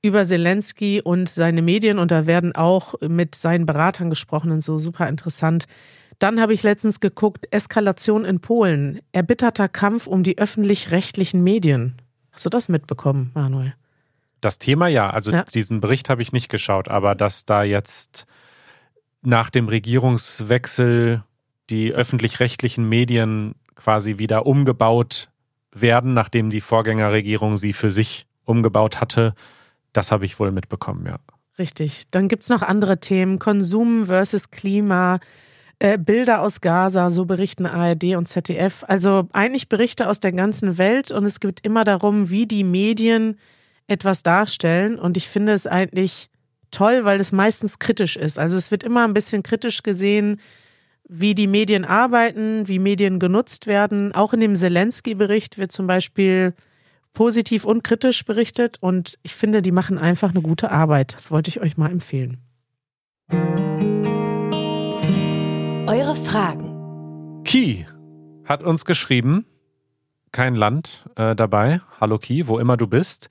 über 0.02 0.24
Zelensky 0.24 1.00
und 1.02 1.28
seine 1.28 1.62
Medien 1.62 1.98
und 1.98 2.10
da 2.10 2.26
werden 2.26 2.54
auch 2.54 2.94
mit 3.00 3.34
seinen 3.34 3.66
Beratern 3.66 4.10
gesprochen 4.10 4.50
und 4.52 4.60
so 4.60 4.78
super 4.78 5.08
interessant. 5.08 5.66
Dann 6.18 6.40
habe 6.40 6.54
ich 6.54 6.62
letztens 6.62 7.00
geguckt, 7.00 7.46
Eskalation 7.50 8.24
in 8.24 8.40
Polen, 8.40 9.00
erbitterter 9.12 9.68
Kampf 9.68 10.06
um 10.06 10.22
die 10.22 10.38
öffentlich-rechtlichen 10.38 11.42
Medien. 11.42 12.00
Hast 12.30 12.46
du 12.46 12.50
das 12.50 12.68
mitbekommen, 12.68 13.30
Manuel? 13.34 13.74
Das 14.40 14.58
Thema 14.58 14.88
ja, 14.88 15.10
also 15.10 15.32
Ja. 15.32 15.44
diesen 15.44 15.80
Bericht 15.80 16.08
habe 16.08 16.22
ich 16.22 16.32
nicht 16.32 16.48
geschaut, 16.48 16.88
aber 16.88 17.14
dass 17.14 17.44
da 17.46 17.62
jetzt 17.62 18.26
nach 19.22 19.50
dem 19.50 19.68
Regierungswechsel 19.68 21.22
die 21.70 21.92
öffentlich-rechtlichen 21.92 22.88
Medien 22.88 23.54
quasi 23.74 24.18
wieder 24.18 24.46
umgebaut 24.46 25.30
werden, 25.72 26.14
nachdem 26.14 26.50
die 26.50 26.60
Vorgängerregierung 26.60 27.56
sie 27.56 27.72
für 27.72 27.90
sich 27.90 28.26
umgebaut 28.44 29.00
hatte, 29.00 29.34
das 29.96 30.12
habe 30.12 30.24
ich 30.24 30.38
wohl 30.38 30.52
mitbekommen, 30.52 31.06
ja. 31.06 31.18
Richtig. 31.58 32.04
Dann 32.10 32.28
gibt 32.28 32.42
es 32.42 32.50
noch 32.50 32.62
andere 32.62 33.00
Themen. 33.00 33.38
Konsum 33.38 34.06
versus 34.06 34.50
Klima, 34.50 35.20
äh, 35.78 35.96
Bilder 35.96 36.42
aus 36.42 36.60
Gaza, 36.60 37.08
so 37.08 37.24
berichten 37.24 37.64
ARD 37.64 38.16
und 38.16 38.26
ZDF. 38.26 38.84
Also 38.86 39.28
eigentlich 39.32 39.68
Berichte 39.68 40.08
aus 40.08 40.20
der 40.20 40.32
ganzen 40.32 40.76
Welt 40.76 41.10
und 41.10 41.24
es 41.24 41.40
geht 41.40 41.60
immer 41.62 41.84
darum, 41.84 42.28
wie 42.28 42.46
die 42.46 42.64
Medien 42.64 43.38
etwas 43.86 44.22
darstellen. 44.22 44.98
Und 44.98 45.16
ich 45.16 45.28
finde 45.28 45.52
es 45.52 45.66
eigentlich 45.66 46.28
toll, 46.70 47.04
weil 47.04 47.20
es 47.20 47.32
meistens 47.32 47.78
kritisch 47.78 48.16
ist. 48.16 48.38
Also 48.38 48.58
es 48.58 48.70
wird 48.70 48.82
immer 48.82 49.04
ein 49.04 49.14
bisschen 49.14 49.42
kritisch 49.42 49.82
gesehen, 49.82 50.40
wie 51.08 51.34
die 51.34 51.46
Medien 51.46 51.84
arbeiten, 51.84 52.68
wie 52.68 52.78
Medien 52.78 53.18
genutzt 53.18 53.66
werden. 53.66 54.14
Auch 54.14 54.34
in 54.34 54.40
dem 54.40 54.56
Zelensky-Bericht 54.56 55.56
wird 55.56 55.72
zum 55.72 55.86
Beispiel 55.86 56.52
positiv 57.16 57.64
und 57.64 57.82
kritisch 57.82 58.24
berichtet 58.26 58.76
und 58.80 59.18
ich 59.22 59.34
finde, 59.34 59.62
die 59.62 59.72
machen 59.72 59.96
einfach 59.96 60.30
eine 60.30 60.42
gute 60.42 60.70
Arbeit. 60.70 61.14
Das 61.14 61.30
wollte 61.30 61.48
ich 61.48 61.60
euch 61.60 61.78
mal 61.78 61.90
empfehlen. 61.90 62.42
Eure 65.88 66.14
Fragen. 66.14 67.42
Key 67.44 67.86
hat 68.44 68.62
uns 68.62 68.84
geschrieben, 68.84 69.46
kein 70.30 70.54
Land 70.54 71.06
äh, 71.16 71.34
dabei. 71.34 71.80
Hallo 72.00 72.18
Key, 72.18 72.48
wo 72.48 72.58
immer 72.58 72.76
du 72.76 72.86
bist. 72.86 73.30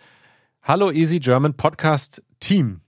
Hallo 0.63 0.89
Easy 0.89 1.19
German 1.19 1.54
Podcast 1.54 2.24
Team. 2.39 2.82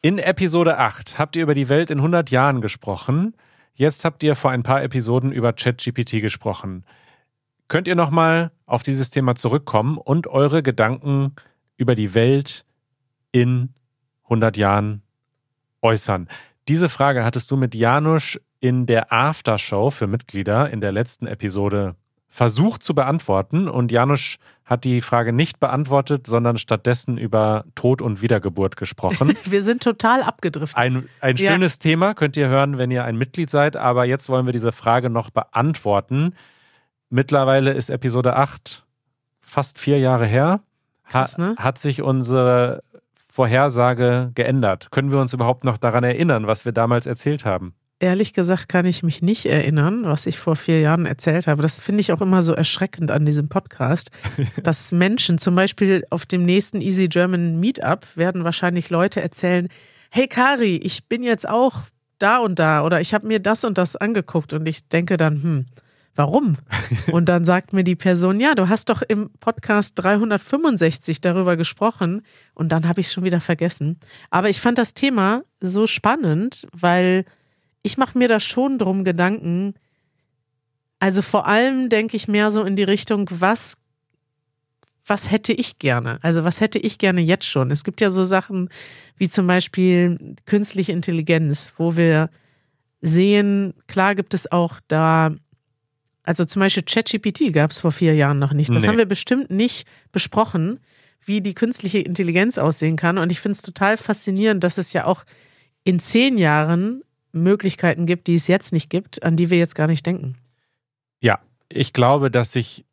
In 0.00 0.18
Episode 0.18 0.78
8 0.78 1.18
habt 1.18 1.36
ihr 1.36 1.42
über 1.42 1.54
die 1.54 1.68
Welt 1.68 1.90
in 1.90 1.98
100 1.98 2.30
Jahren 2.30 2.62
gesprochen. 2.62 3.34
Jetzt 3.74 4.06
habt 4.06 4.22
ihr 4.22 4.34
vor 4.34 4.50
ein 4.50 4.62
paar 4.62 4.82
Episoden 4.82 5.30
über 5.30 5.52
ChatGPT 5.52 6.22
gesprochen. 6.22 6.86
Könnt 7.70 7.86
ihr 7.86 7.94
nochmal 7.94 8.50
auf 8.66 8.82
dieses 8.82 9.10
Thema 9.10 9.36
zurückkommen 9.36 9.96
und 9.96 10.26
eure 10.26 10.60
Gedanken 10.60 11.36
über 11.76 11.94
die 11.94 12.14
Welt 12.14 12.64
in 13.30 13.72
100 14.24 14.56
Jahren 14.56 15.02
äußern? 15.80 16.26
Diese 16.66 16.88
Frage 16.88 17.24
hattest 17.24 17.48
du 17.52 17.56
mit 17.56 17.76
Janusz 17.76 18.40
in 18.58 18.86
der 18.86 19.12
Aftershow 19.12 19.92
für 19.92 20.08
Mitglieder 20.08 20.68
in 20.68 20.80
der 20.80 20.90
letzten 20.90 21.28
Episode 21.28 21.94
versucht 22.28 22.82
zu 22.82 22.92
beantworten 22.92 23.68
und 23.68 23.92
Janusz 23.92 24.38
hat 24.64 24.82
die 24.82 25.00
Frage 25.00 25.32
nicht 25.32 25.60
beantwortet, 25.60 26.26
sondern 26.26 26.58
stattdessen 26.58 27.18
über 27.18 27.66
Tod 27.76 28.02
und 28.02 28.20
Wiedergeburt 28.20 28.76
gesprochen. 28.76 29.36
Wir 29.44 29.62
sind 29.62 29.80
total 29.84 30.24
abgedriftet. 30.24 30.76
Ein, 30.76 31.08
ein 31.20 31.36
Ja. 31.36 31.52
schönes 31.52 31.78
Thema, 31.78 32.14
könnt 32.14 32.36
ihr 32.36 32.48
hören, 32.48 32.78
wenn 32.78 32.90
ihr 32.90 33.04
ein 33.04 33.16
Mitglied 33.16 33.48
seid, 33.48 33.76
aber 33.76 34.06
jetzt 34.06 34.28
wollen 34.28 34.46
wir 34.46 34.52
diese 34.52 34.72
Frage 34.72 35.08
noch 35.08 35.30
beantworten. 35.30 36.34
Mittlerweile 37.10 37.72
ist 37.72 37.90
Episode 37.90 38.36
8 38.36 38.84
fast 39.40 39.80
vier 39.80 39.98
Jahre 39.98 40.26
her. 40.26 40.60
Krass, 41.08 41.38
ne? 41.38 41.56
Hat 41.58 41.78
sich 41.78 42.02
unsere 42.02 42.84
Vorhersage 43.32 44.30
geändert? 44.34 44.92
Können 44.92 45.10
wir 45.10 45.18
uns 45.18 45.32
überhaupt 45.32 45.64
noch 45.64 45.76
daran 45.76 46.04
erinnern, 46.04 46.46
was 46.46 46.64
wir 46.64 46.72
damals 46.72 47.06
erzählt 47.06 47.44
haben? 47.44 47.74
Ehrlich 47.98 48.32
gesagt 48.32 48.68
kann 48.68 48.86
ich 48.86 49.02
mich 49.02 49.22
nicht 49.22 49.44
erinnern, 49.44 50.04
was 50.04 50.26
ich 50.26 50.38
vor 50.38 50.54
vier 50.54 50.80
Jahren 50.80 51.04
erzählt 51.04 51.48
habe. 51.48 51.62
Das 51.62 51.80
finde 51.80 52.00
ich 52.00 52.12
auch 52.12 52.20
immer 52.20 52.42
so 52.42 52.54
erschreckend 52.54 53.10
an 53.10 53.26
diesem 53.26 53.48
Podcast, 53.48 54.12
dass 54.62 54.92
Menschen 54.92 55.36
zum 55.38 55.56
Beispiel 55.56 56.04
auf 56.10 56.26
dem 56.26 56.44
nächsten 56.44 56.80
Easy 56.80 57.08
German 57.08 57.58
Meetup 57.58 58.06
werden 58.16 58.44
wahrscheinlich 58.44 58.88
Leute 58.88 59.20
erzählen, 59.20 59.68
hey 60.10 60.28
Kari, 60.28 60.76
ich 60.76 61.08
bin 61.08 61.24
jetzt 61.24 61.48
auch 61.48 61.82
da 62.20 62.38
und 62.38 62.60
da 62.60 62.84
oder 62.84 63.00
ich 63.00 63.12
habe 63.14 63.26
mir 63.26 63.40
das 63.40 63.64
und 63.64 63.78
das 63.78 63.96
angeguckt 63.96 64.52
und 64.52 64.66
ich 64.66 64.88
denke 64.88 65.16
dann, 65.16 65.42
hm, 65.42 65.66
warum? 66.14 66.56
Und 67.12 67.28
dann 67.28 67.44
sagt 67.44 67.72
mir 67.72 67.84
die 67.84 67.96
Person, 67.96 68.40
ja, 68.40 68.54
du 68.54 68.68
hast 68.68 68.88
doch 68.88 69.02
im 69.02 69.30
Podcast 69.40 69.94
365 69.96 71.20
darüber 71.20 71.56
gesprochen 71.56 72.22
und 72.54 72.72
dann 72.72 72.86
habe 72.86 73.00
ich 73.00 73.06
es 73.08 73.12
schon 73.12 73.24
wieder 73.24 73.40
vergessen. 73.40 73.98
Aber 74.30 74.48
ich 74.48 74.60
fand 74.60 74.78
das 74.78 74.94
Thema 74.94 75.42
so 75.60 75.86
spannend, 75.86 76.66
weil 76.72 77.24
ich 77.82 77.96
mache 77.96 78.18
mir 78.18 78.28
da 78.28 78.40
schon 78.40 78.78
drum 78.78 79.04
Gedanken. 79.04 79.74
Also 80.98 81.22
vor 81.22 81.46
allem 81.46 81.88
denke 81.88 82.16
ich 82.16 82.28
mehr 82.28 82.50
so 82.50 82.64
in 82.64 82.76
die 82.76 82.82
Richtung, 82.82 83.28
was 83.30 83.76
was 85.06 85.30
hätte 85.30 85.52
ich 85.52 85.78
gerne? 85.78 86.18
Also 86.22 86.44
was 86.44 86.60
hätte 86.60 86.78
ich 86.78 86.98
gerne 86.98 87.20
jetzt 87.20 87.46
schon? 87.46 87.70
Es 87.70 87.82
gibt 87.82 88.00
ja 88.00 88.10
so 88.10 88.24
Sachen 88.24 88.68
wie 89.16 89.28
zum 89.28 89.46
Beispiel 89.46 90.36
künstliche 90.44 90.92
Intelligenz, 90.92 91.74
wo 91.76 91.96
wir 91.96 92.30
sehen, 93.00 93.74
klar 93.88 94.14
gibt 94.14 94.34
es 94.34 94.50
auch 94.52 94.78
da 94.88 95.32
also 96.22 96.44
zum 96.44 96.60
Beispiel 96.60 96.82
ChatGPT 96.82 97.52
gab 97.52 97.70
es 97.70 97.78
vor 97.78 97.92
vier 97.92 98.14
Jahren 98.14 98.38
noch 98.38 98.52
nicht. 98.52 98.74
Das 98.74 98.82
nee. 98.82 98.88
haben 98.88 98.98
wir 98.98 99.06
bestimmt 99.06 99.50
nicht 99.50 99.86
besprochen, 100.12 100.80
wie 101.24 101.40
die 101.40 101.54
künstliche 101.54 101.98
Intelligenz 101.98 102.58
aussehen 102.58 102.96
kann. 102.96 103.18
Und 103.18 103.32
ich 103.32 103.40
finde 103.40 103.56
es 103.56 103.62
total 103.62 103.96
faszinierend, 103.96 104.62
dass 104.64 104.78
es 104.78 104.92
ja 104.92 105.04
auch 105.04 105.24
in 105.84 105.98
zehn 105.98 106.38
Jahren 106.38 107.02
Möglichkeiten 107.32 108.06
gibt, 108.06 108.26
die 108.26 108.34
es 108.34 108.46
jetzt 108.46 108.72
nicht 108.72 108.90
gibt, 108.90 109.22
an 109.22 109.36
die 109.36 109.50
wir 109.50 109.58
jetzt 109.58 109.74
gar 109.74 109.86
nicht 109.86 110.04
denken. 110.04 110.36
Ja, 111.20 111.38
ich 111.68 111.92
glaube, 111.92 112.30
dass 112.30 112.52
sich 112.52 112.84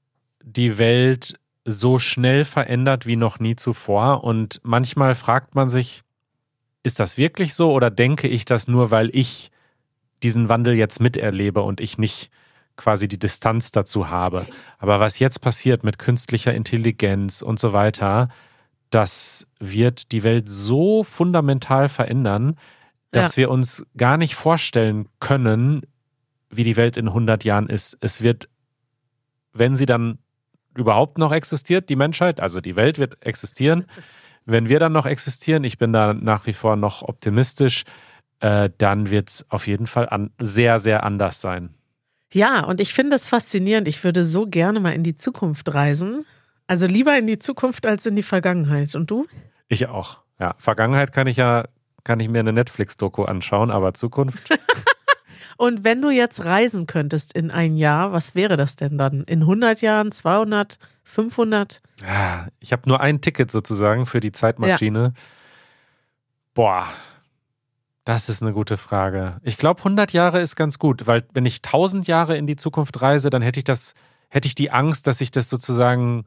die 0.44 0.78
Welt 0.78 1.40
so 1.66 2.00
schnell 2.00 2.46
verändert 2.46 3.06
wie 3.06 3.18
noch 3.18 3.40
nie 3.40 3.56
zuvor. 3.56 4.24
Und 4.24 4.62
manchmal 4.64 5.16
fragt 5.16 5.54
man 5.56 5.70
sich, 5.70 6.04
ist 6.84 7.00
das 7.00 7.18
wirklich 7.18 7.54
so 7.54 7.72
oder 7.74 7.92
denke 7.92 8.28
ich 8.28 8.46
das 8.46 8.68
nur, 8.68 8.92
weil 8.92 9.10
ich 9.14 9.52
diesen 10.24 10.50
Wandel 10.50 10.76
jetzt 10.76 11.02
miterlebe 11.02 11.62
und 11.62 11.82
ich 11.82 11.98
nicht 11.98 12.32
quasi 12.78 13.08
die 13.08 13.20
Distanz 13.20 13.72
dazu 13.72 14.10
habe. 14.10 14.48
Aber 14.80 15.00
was 15.00 15.20
jetzt 15.20 15.40
passiert 15.40 15.84
mit 15.84 15.98
künstlicher 15.98 16.54
Intelligenz 16.54 17.42
und 17.42 17.60
so 17.60 17.74
weiter, 17.74 18.30
das 18.90 19.48
wird 19.60 20.12
die 20.12 20.24
Welt 20.24 20.48
so 20.48 21.04
fundamental 21.04 21.90
verändern, 21.90 22.56
dass 23.12 23.36
ja. 23.36 23.42
wir 23.42 23.52
uns 23.52 23.86
gar 23.98 24.18
nicht 24.18 24.36
vorstellen 24.36 25.10
können, 25.20 25.82
wie 26.50 26.64
die 26.64 26.78
Welt 26.78 26.98
in 26.98 27.08
100 27.08 27.44
Jahren 27.44 27.68
ist. 27.68 27.98
Es 28.00 28.22
wird, 28.22 28.48
wenn 29.54 29.76
sie 29.76 29.86
dann 29.86 30.20
überhaupt 30.76 31.18
noch 31.18 31.32
existiert, 31.32 31.90
die 31.90 31.96
Menschheit, 31.96 32.40
also 32.40 32.62
die 32.62 32.76
Welt 32.76 33.00
wird 33.00 33.26
existieren, 33.26 33.86
wenn 34.46 34.70
wir 34.70 34.80
dann 34.80 34.94
noch 34.94 35.06
existieren, 35.06 35.64
ich 35.64 35.78
bin 35.78 35.92
da 35.92 36.14
nach 36.14 36.46
wie 36.46 36.54
vor 36.54 36.78
noch 36.78 37.02
optimistisch, 37.02 37.84
äh, 38.40 38.70
dann 38.78 39.10
wird 39.10 39.30
es 39.30 39.46
auf 39.50 39.68
jeden 39.68 39.88
Fall 39.88 40.08
an, 40.08 40.32
sehr, 40.40 40.80
sehr 40.80 41.04
anders 41.04 41.42
sein. 41.42 41.74
Ja, 42.34 42.66
und 42.66 42.82
ich 42.82 42.94
finde 42.94 43.16
es 43.16 43.28
faszinierend. 43.28 43.88
Ich 43.88 44.04
würde 44.04 44.26
so 44.26 44.46
gerne 44.46 44.80
mal 44.80 44.92
in 44.92 45.04
die 45.04 45.16
Zukunft 45.16 45.74
reisen. 45.74 46.26
Also 46.68 46.86
lieber 46.86 47.18
in 47.18 47.28
die 47.28 47.40
Zukunft 47.40 47.86
als 47.86 48.06
in 48.06 48.16
die 48.16 48.24
Vergangenheit. 48.24 48.94
Und 48.96 49.10
du? 49.10 49.26
Ich 49.70 49.88
auch. 49.88 50.20
Ja, 50.40 50.56
Vergangenheit 50.58 51.14
kann 51.14 51.28
ich 51.28 51.38
ja, 51.38 51.66
kann 52.04 52.20
ich 52.20 52.30
mir 52.30 52.40
eine 52.40 52.54
Netflix-Doku 52.54 53.24
anschauen, 53.24 53.72
aber 53.72 53.94
Zukunft. 53.94 54.50
und 55.58 55.84
wenn 55.84 56.02
du 56.02 56.10
jetzt 56.10 56.44
reisen 56.44 56.86
könntest 56.86 57.34
in 57.34 57.50
ein 57.50 57.78
Jahr, 57.78 58.12
was 58.12 58.36
wäre 58.36 58.58
das 58.58 58.76
denn 58.76 58.98
dann? 58.98 59.24
In 59.24 59.42
100 59.42 59.82
Jahren, 59.82 60.12
200, 60.12 60.78
500? 61.06 61.82
Ja, 62.02 62.48
ich 62.60 62.74
habe 62.74 62.84
nur 62.88 63.00
ein 63.00 63.22
Ticket 63.22 63.52
sozusagen 63.52 64.06
für 64.06 64.20
die 64.20 64.34
Zeitmaschine. 64.34 65.14
Ja. 65.16 65.22
Boah, 66.54 66.88
das 68.08 68.30
ist 68.30 68.42
eine 68.42 68.54
gute 68.54 68.78
Frage. 68.78 69.36
Ich 69.44 69.58
glaube, 69.58 69.80
100 69.82 70.14
Jahre 70.14 70.40
ist 70.40 70.56
ganz 70.56 70.80
gut, 70.80 71.08
weil 71.08 71.26
wenn 71.34 71.46
ich 71.46 71.58
1000 71.58 72.08
Jahre 72.08 72.38
in 72.38 72.48
die 72.48 72.56
Zukunft 72.56 73.02
reise, 73.02 73.30
dann 73.30 73.42
hätte 73.42 73.60
ich 73.60 73.66
das, 73.66 73.96
hätte 74.30 74.48
ich 74.48 74.56
die 74.56 74.72
Angst, 74.72 75.08
dass 75.08 75.20
ich 75.20 75.30
das 75.30 75.50
sozusagen 75.50 76.24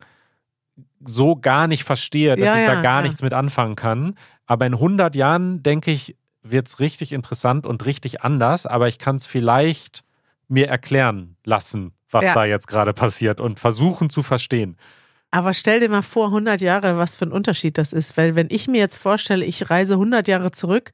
so 1.02 1.36
gar 1.36 1.68
nicht 1.68 1.84
verstehe, 1.84 2.36
dass 2.36 2.44
ja, 2.44 2.56
ich 2.56 2.62
ja, 2.64 2.74
da 2.74 2.82
gar 2.82 2.98
ja. 2.98 3.02
nichts 3.02 3.22
mit 3.22 3.32
anfangen 3.32 3.76
kann. 3.76 4.14
Aber 4.44 4.66
in 4.66 4.74
100 4.74 5.16
Jahren, 5.16 5.62
denke 5.62 5.90
ich, 5.90 6.16
wird 6.42 6.68
es 6.68 6.80
richtig 6.80 7.14
interessant 7.14 7.64
und 7.64 7.86
richtig 7.86 8.20
anders, 8.20 8.66
aber 8.66 8.86
ich 8.86 8.98
kann 8.98 9.16
es 9.16 9.26
vielleicht 9.26 10.04
mir 10.48 10.68
erklären 10.68 11.36
lassen, 11.44 11.94
was 12.10 12.26
da 12.34 12.44
jetzt 12.44 12.66
gerade 12.66 12.92
passiert 12.92 13.40
und 13.40 13.58
versuchen 13.58 14.10
zu 14.10 14.22
verstehen. 14.22 14.76
Aber 15.30 15.54
stell 15.54 15.80
dir 15.80 15.88
mal 15.88 16.02
vor, 16.02 16.26
100 16.26 16.60
Jahre, 16.60 16.98
was 16.98 17.16
für 17.16 17.24
ein 17.24 17.32
Unterschied 17.32 17.78
das 17.78 17.94
ist, 17.94 18.18
weil 18.18 18.36
wenn 18.36 18.48
ich 18.50 18.68
mir 18.68 18.80
jetzt 18.80 18.98
vorstelle, 18.98 19.46
ich 19.46 19.70
reise 19.70 19.94
100 19.94 20.28
Jahre 20.28 20.50
zurück, 20.50 20.92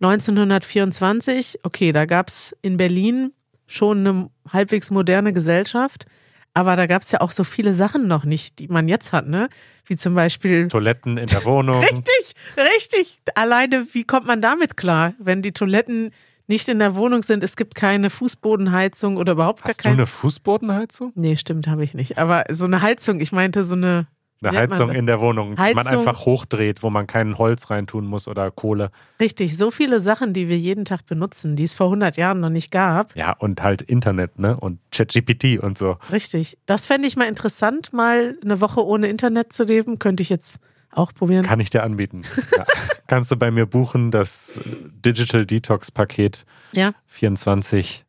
1924, 0.00 1.60
okay, 1.62 1.92
da 1.92 2.04
gab 2.06 2.28
es 2.28 2.56
in 2.62 2.76
Berlin 2.76 3.32
schon 3.66 4.06
eine 4.06 4.30
halbwegs 4.52 4.90
moderne 4.90 5.32
Gesellschaft, 5.32 6.06
aber 6.52 6.76
da 6.76 6.86
gab 6.86 7.02
es 7.02 7.10
ja 7.10 7.20
auch 7.20 7.30
so 7.32 7.42
viele 7.44 7.72
Sachen 7.74 8.06
noch 8.06 8.24
nicht, 8.24 8.58
die 8.58 8.68
man 8.68 8.86
jetzt 8.88 9.12
hat, 9.12 9.26
ne? 9.26 9.48
Wie 9.86 9.96
zum 9.96 10.14
Beispiel 10.14 10.68
Toiletten 10.68 11.16
in 11.18 11.26
der 11.26 11.44
Wohnung. 11.44 11.80
richtig, 11.80 12.34
richtig. 12.56 13.18
Alleine, 13.34 13.86
wie 13.92 14.04
kommt 14.04 14.26
man 14.26 14.40
damit 14.40 14.76
klar, 14.76 15.14
wenn 15.18 15.42
die 15.42 15.52
Toiletten 15.52 16.10
nicht 16.46 16.68
in 16.68 16.78
der 16.78 16.94
Wohnung 16.94 17.22
sind, 17.22 17.42
es 17.42 17.56
gibt 17.56 17.74
keine 17.74 18.10
Fußbodenheizung 18.10 19.16
oder 19.16 19.32
überhaupt 19.32 19.64
Hast 19.64 19.78
gar 19.82 19.90
keine. 19.92 20.02
Hast 20.02 20.12
du 20.12 20.26
eine 20.26 20.30
Fußbodenheizung? 20.30 21.12
Nee, 21.14 21.36
stimmt, 21.36 21.66
habe 21.66 21.82
ich 21.84 21.94
nicht. 21.94 22.18
Aber 22.18 22.44
so 22.50 22.66
eine 22.66 22.82
Heizung, 22.82 23.20
ich 23.20 23.32
meinte 23.32 23.64
so 23.64 23.74
eine 23.74 24.06
eine 24.44 24.56
Heizung 24.56 24.90
in 24.90 25.06
der 25.06 25.20
Wohnung, 25.20 25.58
Heizung. 25.58 25.66
die 25.68 25.74
man 25.74 25.98
einfach 25.98 26.24
hochdreht, 26.24 26.82
wo 26.82 26.90
man 26.90 27.06
kein 27.06 27.38
Holz 27.38 27.70
reintun 27.70 28.06
muss 28.06 28.28
oder 28.28 28.50
Kohle. 28.50 28.90
Richtig, 29.20 29.56
so 29.56 29.70
viele 29.70 30.00
Sachen, 30.00 30.32
die 30.32 30.48
wir 30.48 30.58
jeden 30.58 30.84
Tag 30.84 31.06
benutzen, 31.06 31.56
die 31.56 31.64
es 31.64 31.74
vor 31.74 31.86
100 31.86 32.16
Jahren 32.16 32.40
noch 32.40 32.50
nicht 32.50 32.70
gab. 32.70 33.14
Ja, 33.16 33.32
und 33.32 33.62
halt 33.62 33.82
Internet, 33.82 34.38
ne? 34.38 34.56
Und 34.56 34.78
ChatGPT 34.92 35.58
und 35.58 35.78
so. 35.78 35.96
Richtig. 36.12 36.58
Das 36.66 36.86
fände 36.86 37.08
ich 37.08 37.16
mal 37.16 37.28
interessant, 37.28 37.92
mal 37.92 38.36
eine 38.42 38.60
Woche 38.60 38.84
ohne 38.84 39.08
Internet 39.08 39.52
zu 39.52 39.64
leben. 39.64 39.98
Könnte 39.98 40.22
ich 40.22 40.28
jetzt 40.28 40.58
auch 40.90 41.12
probieren. 41.12 41.44
Kann 41.44 41.60
ich 41.60 41.70
dir 41.70 41.82
anbieten. 41.82 42.22
Ja. 42.56 42.64
Kannst 43.06 43.30
du 43.30 43.36
bei 43.36 43.50
mir 43.50 43.66
buchen, 43.66 44.10
das 44.10 44.58
Digital 44.64 45.44
Detox 45.44 45.90
Paket 45.90 46.46
ja. 46.72 46.92
24 47.06 48.03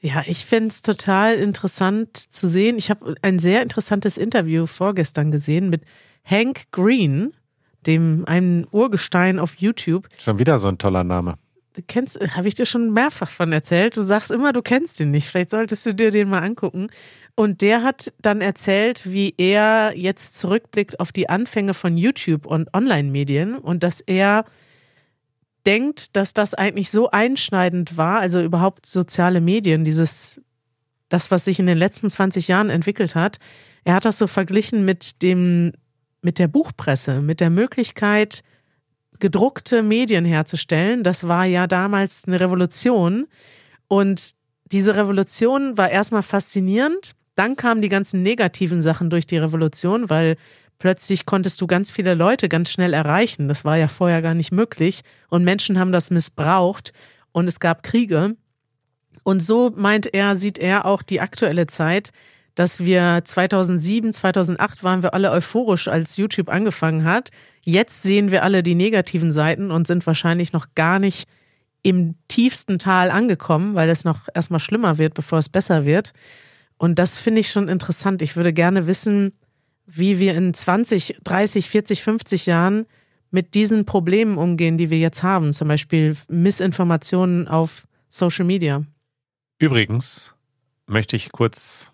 ja, 0.00 0.22
ich 0.26 0.44
finde 0.44 0.68
es 0.68 0.82
total 0.82 1.34
interessant 1.34 2.16
zu 2.16 2.48
sehen. 2.48 2.78
Ich 2.78 2.90
habe 2.90 3.14
ein 3.22 3.38
sehr 3.38 3.62
interessantes 3.62 4.16
Interview 4.16 4.66
vorgestern 4.66 5.30
gesehen 5.30 5.70
mit 5.70 5.82
Hank 6.24 6.70
Green, 6.70 7.34
dem 7.86 8.24
einem 8.26 8.66
Urgestein 8.70 9.38
auf 9.38 9.56
YouTube. 9.56 10.08
Schon 10.18 10.38
wieder 10.38 10.58
so 10.58 10.68
ein 10.68 10.78
toller 10.78 11.04
Name. 11.04 11.34
Kennst, 11.86 12.18
habe 12.36 12.48
ich 12.48 12.54
dir 12.54 12.66
schon 12.66 12.92
mehrfach 12.92 13.30
von 13.30 13.52
erzählt. 13.52 13.96
Du 13.96 14.02
sagst 14.02 14.30
immer, 14.30 14.52
du 14.52 14.62
kennst 14.62 14.98
ihn 15.00 15.10
nicht. 15.10 15.28
Vielleicht 15.28 15.50
solltest 15.50 15.86
du 15.86 15.94
dir 15.94 16.10
den 16.10 16.28
mal 16.28 16.42
angucken. 16.42 16.88
Und 17.36 17.60
der 17.60 17.84
hat 17.84 18.12
dann 18.20 18.40
erzählt, 18.40 19.02
wie 19.04 19.34
er 19.36 19.92
jetzt 19.96 20.36
zurückblickt 20.36 20.98
auf 20.98 21.12
die 21.12 21.28
Anfänge 21.28 21.74
von 21.74 21.96
YouTube 21.96 22.46
und 22.46 22.74
Online-Medien 22.74 23.56
und 23.56 23.84
dass 23.84 24.00
er 24.00 24.44
denkt, 25.66 26.16
dass 26.16 26.32
das 26.32 26.54
eigentlich 26.54 26.90
so 26.90 27.10
einschneidend 27.10 27.96
war, 27.96 28.20
also 28.20 28.42
überhaupt 28.42 28.86
soziale 28.86 29.40
Medien, 29.40 29.84
dieses, 29.84 30.40
das, 31.08 31.30
was 31.30 31.44
sich 31.44 31.58
in 31.58 31.66
den 31.66 31.78
letzten 31.78 32.10
20 32.10 32.48
Jahren 32.48 32.70
entwickelt 32.70 33.14
hat. 33.14 33.38
Er 33.84 33.94
hat 33.94 34.04
das 34.04 34.18
so 34.18 34.26
verglichen 34.26 34.84
mit 34.84 35.22
dem, 35.22 35.72
mit 36.22 36.38
der 36.38 36.48
Buchpresse, 36.48 37.20
mit 37.20 37.40
der 37.40 37.50
Möglichkeit, 37.50 38.42
gedruckte 39.18 39.82
Medien 39.82 40.24
herzustellen. 40.24 41.02
Das 41.02 41.26
war 41.26 41.44
ja 41.44 41.66
damals 41.66 42.24
eine 42.26 42.40
Revolution. 42.40 43.26
Und 43.88 44.34
diese 44.66 44.96
Revolution 44.96 45.76
war 45.76 45.90
erstmal 45.90 46.22
faszinierend. 46.22 47.12
Dann 47.34 47.56
kamen 47.56 47.82
die 47.82 47.88
ganzen 47.88 48.22
negativen 48.22 48.82
Sachen 48.82 49.10
durch 49.10 49.26
die 49.26 49.38
Revolution, 49.38 50.10
weil 50.10 50.36
Plötzlich 50.78 51.26
konntest 51.26 51.60
du 51.60 51.66
ganz 51.66 51.90
viele 51.90 52.14
Leute 52.14 52.48
ganz 52.48 52.70
schnell 52.70 52.94
erreichen. 52.94 53.48
Das 53.48 53.64
war 53.64 53.76
ja 53.76 53.88
vorher 53.88 54.22
gar 54.22 54.34
nicht 54.34 54.52
möglich. 54.52 55.02
Und 55.28 55.44
Menschen 55.44 55.78
haben 55.78 55.92
das 55.92 56.10
missbraucht 56.10 56.92
und 57.32 57.48
es 57.48 57.58
gab 57.58 57.82
Kriege. 57.82 58.36
Und 59.24 59.40
so 59.40 59.72
meint 59.74 60.14
er, 60.14 60.36
sieht 60.36 60.56
er 60.56 60.86
auch 60.86 61.02
die 61.02 61.20
aktuelle 61.20 61.66
Zeit, 61.66 62.10
dass 62.54 62.80
wir 62.80 63.22
2007, 63.24 64.12
2008 64.12 64.82
waren 64.82 65.02
wir 65.02 65.14
alle 65.14 65.30
euphorisch, 65.30 65.88
als 65.88 66.16
YouTube 66.16 66.48
angefangen 66.48 67.04
hat. 67.04 67.30
Jetzt 67.62 68.02
sehen 68.02 68.30
wir 68.30 68.42
alle 68.42 68.62
die 68.62 68.74
negativen 68.74 69.32
Seiten 69.32 69.70
und 69.70 69.86
sind 69.86 70.06
wahrscheinlich 70.06 70.52
noch 70.52 70.74
gar 70.74 70.98
nicht 70.98 71.28
im 71.82 72.16
tiefsten 72.28 72.78
Tal 72.78 73.10
angekommen, 73.10 73.74
weil 73.74 73.88
es 73.90 74.04
noch 74.04 74.28
erstmal 74.34 74.60
schlimmer 74.60 74.98
wird, 74.98 75.14
bevor 75.14 75.38
es 75.38 75.48
besser 75.48 75.84
wird. 75.84 76.12
Und 76.78 76.98
das 76.98 77.16
finde 77.16 77.40
ich 77.40 77.50
schon 77.50 77.68
interessant. 77.68 78.22
Ich 78.22 78.36
würde 78.36 78.52
gerne 78.52 78.86
wissen, 78.86 79.32
wie 79.90 80.18
wir 80.18 80.34
in 80.34 80.52
20, 80.52 81.18
30, 81.24 81.68
40, 81.68 82.02
50 82.02 82.46
Jahren 82.46 82.86
mit 83.30 83.54
diesen 83.54 83.84
Problemen 83.84 84.38
umgehen, 84.38 84.78
die 84.78 84.90
wir 84.90 84.98
jetzt 84.98 85.22
haben, 85.22 85.52
zum 85.52 85.68
Beispiel 85.68 86.16
Missinformationen 86.30 87.48
auf 87.48 87.86
Social 88.08 88.44
Media. 88.44 88.84
Übrigens 89.58 90.34
möchte 90.86 91.16
ich 91.16 91.32
kurz 91.32 91.92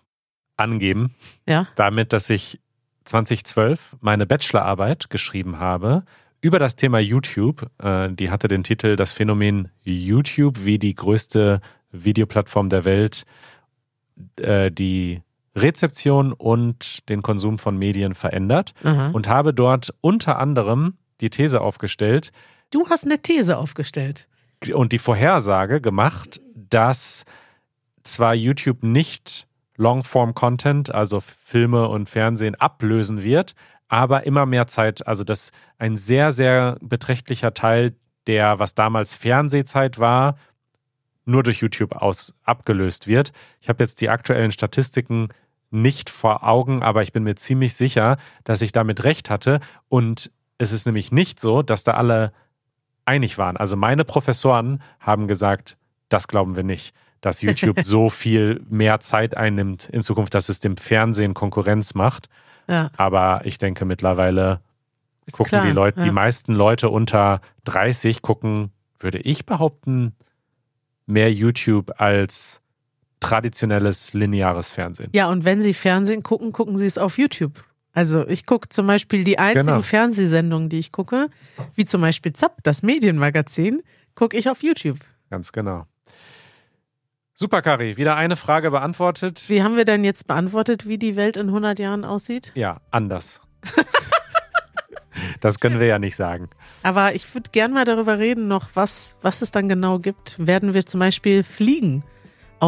angeben, 0.57 1.15
ja? 1.47 1.67
damit, 1.75 2.13
dass 2.13 2.29
ich 2.29 2.59
2012 3.05 3.97
meine 4.01 4.25
Bachelorarbeit 4.25 5.09
geschrieben 5.09 5.59
habe 5.59 6.03
über 6.41 6.59
das 6.59 6.75
Thema 6.75 6.99
YouTube. 6.99 7.69
Äh, 7.81 8.09
die 8.11 8.29
hatte 8.29 8.47
den 8.47 8.63
Titel 8.63 8.95
Das 8.95 9.11
Phänomen 9.11 9.69
YouTube, 9.83 10.63
wie 10.63 10.79
die 10.79 10.95
größte 10.95 11.61
Videoplattform 11.91 12.69
der 12.69 12.85
Welt 12.85 13.25
äh, 14.37 14.71
die 14.71 15.21
Rezeption 15.55 16.33
und 16.33 17.07
den 17.09 17.21
Konsum 17.21 17.57
von 17.59 17.77
Medien 17.77 18.13
verändert 18.13 18.73
Aha. 18.83 19.09
und 19.09 19.27
habe 19.27 19.53
dort 19.53 19.93
unter 20.01 20.37
anderem 20.37 20.97
die 21.21 21.29
These 21.29 21.61
aufgestellt 21.61 22.31
Du 22.71 22.89
hast 22.89 23.05
eine 23.05 23.21
These 23.21 23.57
aufgestellt. 23.57 24.27
und 24.73 24.91
die 24.91 24.99
Vorhersage 24.99 25.81
gemacht, 25.81 26.41
dass 26.55 27.25
zwar 28.03 28.33
YouTube 28.33 28.83
nicht 28.83 29.47
Longform-Content, 29.77 30.93
also 30.93 31.21
Filme 31.21 31.87
und 31.87 32.09
Fernsehen, 32.09 32.55
ablösen 32.55 33.23
wird, 33.23 33.55
aber 33.87 34.25
immer 34.25 34.45
mehr 34.45 34.67
Zeit, 34.67 35.05
also 35.05 35.23
dass 35.23 35.51
ein 35.77 35.97
sehr, 35.97 36.31
sehr 36.31 36.77
beträchtlicher 36.81 37.53
Teil 37.53 37.95
der, 38.27 38.59
was 38.59 38.73
damals 38.73 39.13
Fernsehzeit 39.13 39.99
war, 39.99 40.37
nur 41.25 41.43
durch 41.43 41.61
YouTube 41.61 41.93
aus 41.95 42.35
abgelöst 42.43 43.07
wird. 43.07 43.31
Ich 43.61 43.69
habe 43.69 43.83
jetzt 43.83 44.01
die 44.01 44.09
aktuellen 44.09 44.51
Statistiken 44.51 45.29
nicht 45.71 46.09
vor 46.09 46.43
Augen, 46.43 46.83
aber 46.83 47.01
ich 47.01 47.13
bin 47.13 47.23
mir 47.23 47.35
ziemlich 47.35 47.75
sicher, 47.75 48.17
dass 48.43 48.61
ich 48.61 48.71
damit 48.71 49.03
recht 49.03 49.29
hatte. 49.29 49.59
Und 49.89 50.31
es 50.57 50.71
ist 50.71 50.85
nämlich 50.85 51.11
nicht 51.11 51.39
so, 51.39 51.61
dass 51.61 51.83
da 51.83 51.93
alle 51.93 52.31
einig 53.05 53.37
waren. 53.37 53.57
Also 53.57 53.75
meine 53.75 54.03
Professoren 54.03 54.81
haben 54.99 55.27
gesagt, 55.27 55.77
das 56.09 56.27
glauben 56.27 56.55
wir 56.55 56.63
nicht, 56.63 56.95
dass 57.21 57.41
YouTube 57.41 57.79
so 57.81 58.09
viel 58.09 58.63
mehr 58.69 58.99
Zeit 58.99 59.35
einnimmt 59.37 59.89
in 59.89 60.01
Zukunft, 60.01 60.33
dass 60.33 60.49
es 60.49 60.59
dem 60.59 60.77
Fernsehen 60.77 61.33
Konkurrenz 61.33 61.93
macht. 61.93 62.29
Ja, 62.67 62.89
Aber 62.97 63.41
ich 63.45 63.57
denke 63.57 63.85
mittlerweile 63.85 64.61
ist 65.25 65.37
gucken 65.37 65.49
klar. 65.49 65.65
die 65.65 65.71
Leute, 65.71 65.99
ja. 65.99 66.05
die 66.05 66.11
meisten 66.11 66.53
Leute 66.53 66.89
unter 66.89 67.41
30 67.65 68.21
gucken, 68.21 68.71
würde 68.99 69.19
ich 69.19 69.45
behaupten, 69.45 70.15
mehr 71.05 71.31
YouTube 71.31 71.99
als 71.99 72.61
traditionelles 73.25 74.13
lineares 74.13 74.69
Fernsehen. 74.69 75.09
Ja, 75.13 75.29
und 75.29 75.45
wenn 75.45 75.61
Sie 75.61 75.73
Fernsehen 75.73 76.21
gucken, 76.23 76.51
gucken 76.51 76.77
Sie 76.77 76.85
es 76.85 76.97
auf 76.97 77.17
YouTube. 77.17 77.63
Also 77.91 78.27
ich 78.27 78.45
gucke 78.45 78.69
zum 78.69 78.87
Beispiel 78.87 79.23
die 79.23 79.39
einzigen 79.39 79.67
Genau. 79.67 79.81
Fernsehsendungen, 79.81 80.69
die 80.69 80.79
ich 80.79 80.91
gucke, 80.91 81.29
wie 81.75 81.85
zum 81.85 82.01
Beispiel 82.01 82.33
Zapp, 82.33 82.57
das 82.63 82.83
Medienmagazin, 82.83 83.81
gucke 84.15 84.37
ich 84.37 84.49
auf 84.49 84.61
YouTube. 84.61 84.99
Ganz 85.29 85.51
genau. 85.51 85.87
Super, 87.33 87.61
Kari. 87.61 87.97
Wieder 87.97 88.15
eine 88.15 88.35
Frage 88.35 88.71
beantwortet. 88.71 89.45
Wie 89.47 89.63
haben 89.63 89.75
wir 89.75 89.85
denn 89.85 90.03
jetzt 90.03 90.27
beantwortet, 90.27 90.87
wie 90.87 90.97
die 90.97 91.15
Welt 91.15 91.35
in 91.35 91.47
100 91.47 91.79
Jahren 91.79 92.05
aussieht? 92.05 92.51
Ja, 92.53 92.79
anders. 92.91 93.41
das 95.41 95.59
können 95.59 95.79
wir 95.79 95.87
ja 95.87 95.97
nicht 95.99 96.15
sagen. 96.15 96.49
Aber 96.83 97.15
ich 97.15 97.33
würde 97.33 97.49
gern 97.51 97.73
mal 97.73 97.85
darüber 97.85 98.19
reden, 98.19 98.47
noch 98.47 98.69
was, 98.75 99.15
was 99.21 99.41
es 99.41 99.51
dann 99.51 99.67
genau 99.67 99.99
gibt. 99.99 100.35
Werden 100.37 100.73
wir 100.73 100.85
zum 100.85 100.99
Beispiel 100.99 101.43
fliegen 101.43 102.03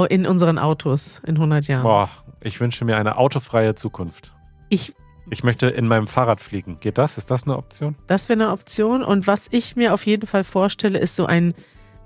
in 0.10 0.26
unseren 0.28 0.58
Autos 0.60 1.22
in 1.26 1.36
100 1.36 1.68
Jahren? 1.68 1.84
Boah, 1.84 2.10
ich 2.42 2.60
wünsche 2.60 2.86
mir 2.86 2.98
eine 2.98 3.18
autofreie 3.18 3.76
Zukunft. 3.76 4.34
Ich, 4.70 4.94
Ich 5.30 5.44
möchte 5.44 5.68
in 5.68 5.88
meinem 5.88 6.08
Fahrrad 6.08 6.40
fliegen. 6.42 6.78
Geht 6.80 6.98
das? 6.98 7.18
Ist 7.18 7.32
das 7.32 7.44
eine 7.46 7.58
Option? 7.58 7.96
das 8.08 8.30
wäre 8.30 8.42
eine 8.42 8.52
Option. 8.52 9.04
Und 9.04 9.28
was 9.28 9.48
ich 9.52 9.76
mir 9.76 9.94
auf 9.94 10.06
jeden 10.06 10.28
Fall 10.28 10.44
vorstelle, 10.44 11.00
ist 11.00 11.16
so 11.16 11.26
ein 11.26 11.54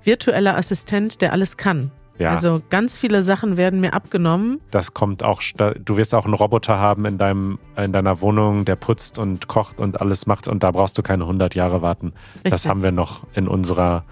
virtueller 0.04 0.56
Assistent, 0.56 1.20
der 1.20 1.32
alles 1.32 1.56
kann. 1.56 1.90
Ja. 2.18 2.30
Also 2.34 2.60
ganz 2.70 2.96
viele 2.96 3.22
Sachen 3.22 3.56
werden 3.56 3.80
mir 3.80 3.94
abgenommen. 3.94 4.60
Das 4.70 4.94
kommt 4.94 5.22
auch, 5.24 5.42
du 5.42 5.96
wirst 5.96 6.14
auch 6.14 6.24
einen 6.24 6.34
Roboter 6.34 6.78
haben 6.78 7.04
in, 7.06 7.18
deinem, 7.18 7.58
in 7.76 7.92
deiner 7.92 8.20
Wohnung, 8.20 8.64
der 8.64 8.76
putzt 8.76 9.18
und 9.18 9.48
kocht 9.48 9.78
und 9.78 10.00
alles 10.00 10.26
macht 10.26 10.46
und 10.46 10.62
da 10.62 10.70
brauchst 10.70 10.96
du 10.98 11.02
keine 11.02 11.24
100 11.24 11.54
Jahre 11.54 11.82
warten. 11.82 12.12
Das 12.44 12.52
Richtig. 12.52 12.70
haben 12.70 12.82
wir 12.82 12.92
noch 12.92 13.26
in 13.34 13.48
unserer 13.48 14.04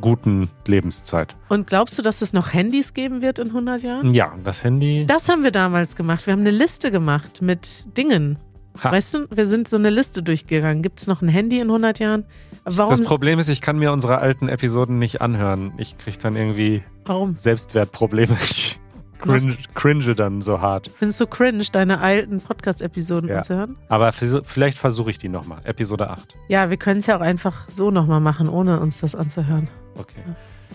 guten 0.00 0.50
Lebenszeit. 0.66 1.36
Und 1.48 1.66
glaubst 1.66 1.98
du, 1.98 2.02
dass 2.02 2.22
es 2.22 2.32
noch 2.32 2.52
Handys 2.52 2.94
geben 2.94 3.22
wird 3.22 3.38
in 3.38 3.48
100 3.48 3.82
Jahren? 3.82 4.14
Ja, 4.14 4.34
das 4.44 4.64
Handy. 4.64 5.04
Das 5.06 5.28
haben 5.28 5.44
wir 5.44 5.50
damals 5.50 5.96
gemacht. 5.96 6.26
Wir 6.26 6.32
haben 6.32 6.40
eine 6.40 6.50
Liste 6.50 6.90
gemacht 6.90 7.42
mit 7.42 7.96
Dingen. 7.96 8.38
Ha. 8.82 8.92
Weißt 8.92 9.14
du, 9.14 9.26
wir 9.30 9.46
sind 9.46 9.68
so 9.68 9.76
eine 9.76 9.90
Liste 9.90 10.22
durchgegangen. 10.22 10.82
Gibt 10.82 11.00
es 11.00 11.06
noch 11.06 11.20
ein 11.20 11.28
Handy 11.28 11.58
in 11.58 11.68
100 11.68 11.98
Jahren? 11.98 12.24
Warum? 12.64 12.90
Das 12.90 13.02
Problem 13.02 13.38
ist, 13.38 13.48
ich 13.48 13.60
kann 13.60 13.78
mir 13.78 13.92
unsere 13.92 14.18
alten 14.18 14.48
Episoden 14.48 14.98
nicht 14.98 15.20
anhören. 15.20 15.72
Ich 15.78 15.98
kriege 15.98 16.18
dann 16.18 16.36
irgendwie 16.36 16.82
warum? 17.04 17.34
Selbstwertprobleme. 17.34 18.36
Cringe, 19.18 19.56
cringe 19.74 20.14
dann 20.14 20.40
so 20.40 20.60
hart. 20.60 20.90
Findest 20.98 21.20
du 21.20 21.26
cringe, 21.26 21.64
deine 21.72 22.00
alten 22.00 22.40
Podcast-Episoden 22.40 23.28
Ja. 23.28 23.38
anzuhören? 23.38 23.76
Aber 23.88 24.12
vielleicht 24.12 24.78
versuche 24.78 25.10
ich 25.10 25.18
die 25.18 25.28
nochmal. 25.28 25.58
Episode 25.64 26.10
8. 26.10 26.36
Ja, 26.48 26.70
wir 26.70 26.76
können 26.76 27.00
es 27.00 27.06
ja 27.06 27.16
auch 27.16 27.20
einfach 27.20 27.68
so 27.68 27.90
nochmal 27.90 28.20
machen, 28.20 28.48
ohne 28.48 28.80
uns 28.80 29.00
das 29.00 29.14
anzuhören. 29.14 29.68
Okay. 29.96 30.22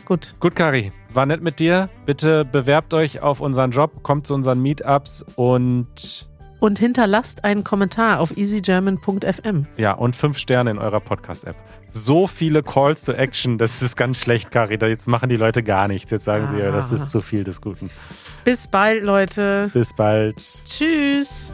Gut. 0.06 0.36
Gut, 0.40 0.56
Kari, 0.56 0.92
war 1.14 1.26
nett 1.26 1.42
mit 1.42 1.60
dir. 1.60 1.90
Bitte 2.06 2.44
bewerbt 2.44 2.94
euch 2.94 3.22
auf 3.22 3.40
unseren 3.40 3.72
Job, 3.72 4.04
kommt 4.04 4.28
zu 4.28 4.34
unseren 4.34 4.62
Meetups 4.62 5.24
und 5.36 6.28
Und 6.64 6.80
hinterlasst 6.80 7.44
einen 7.44 7.66
Kommentar 7.66 8.22
auf 8.22 8.38
easygerman.fm. 8.38 9.66
ja, 9.76 9.92
und 9.92 10.16
fünf 10.16 10.38
Sterne 10.38 10.72
in 10.72 10.78
eurer 10.78 11.02
Podcast-App. 11.02 11.58
So 11.92 12.26
viele 12.26 12.64
Calls 12.64 13.04
to 13.04 13.12
Action, 13.12 13.58
das 13.58 13.82
ist 13.82 13.98
ganz 13.98 14.18
schlecht, 14.22 14.50
Kari. 14.50 14.76
Jetzt 14.80 15.06
machen 15.06 15.28
die 15.28 15.36
Leute 15.36 15.62
gar 15.62 15.90
nichts. 15.90 16.10
Jetzt 16.12 16.24
sagen 16.24 16.48
sie, 16.52 16.60
ja, 16.60 16.72
das 16.72 16.90
Ah. 16.92 16.96
ist 16.96 17.12
zu 17.12 17.20
viel 17.20 17.44
des 17.44 17.60
Guten. 17.60 17.90
Bis 18.46 18.70
bald, 18.70 19.04
Leute. 19.04 19.72
Bis 19.74 19.92
bald. 19.94 20.38
Tschüss. 20.66 21.50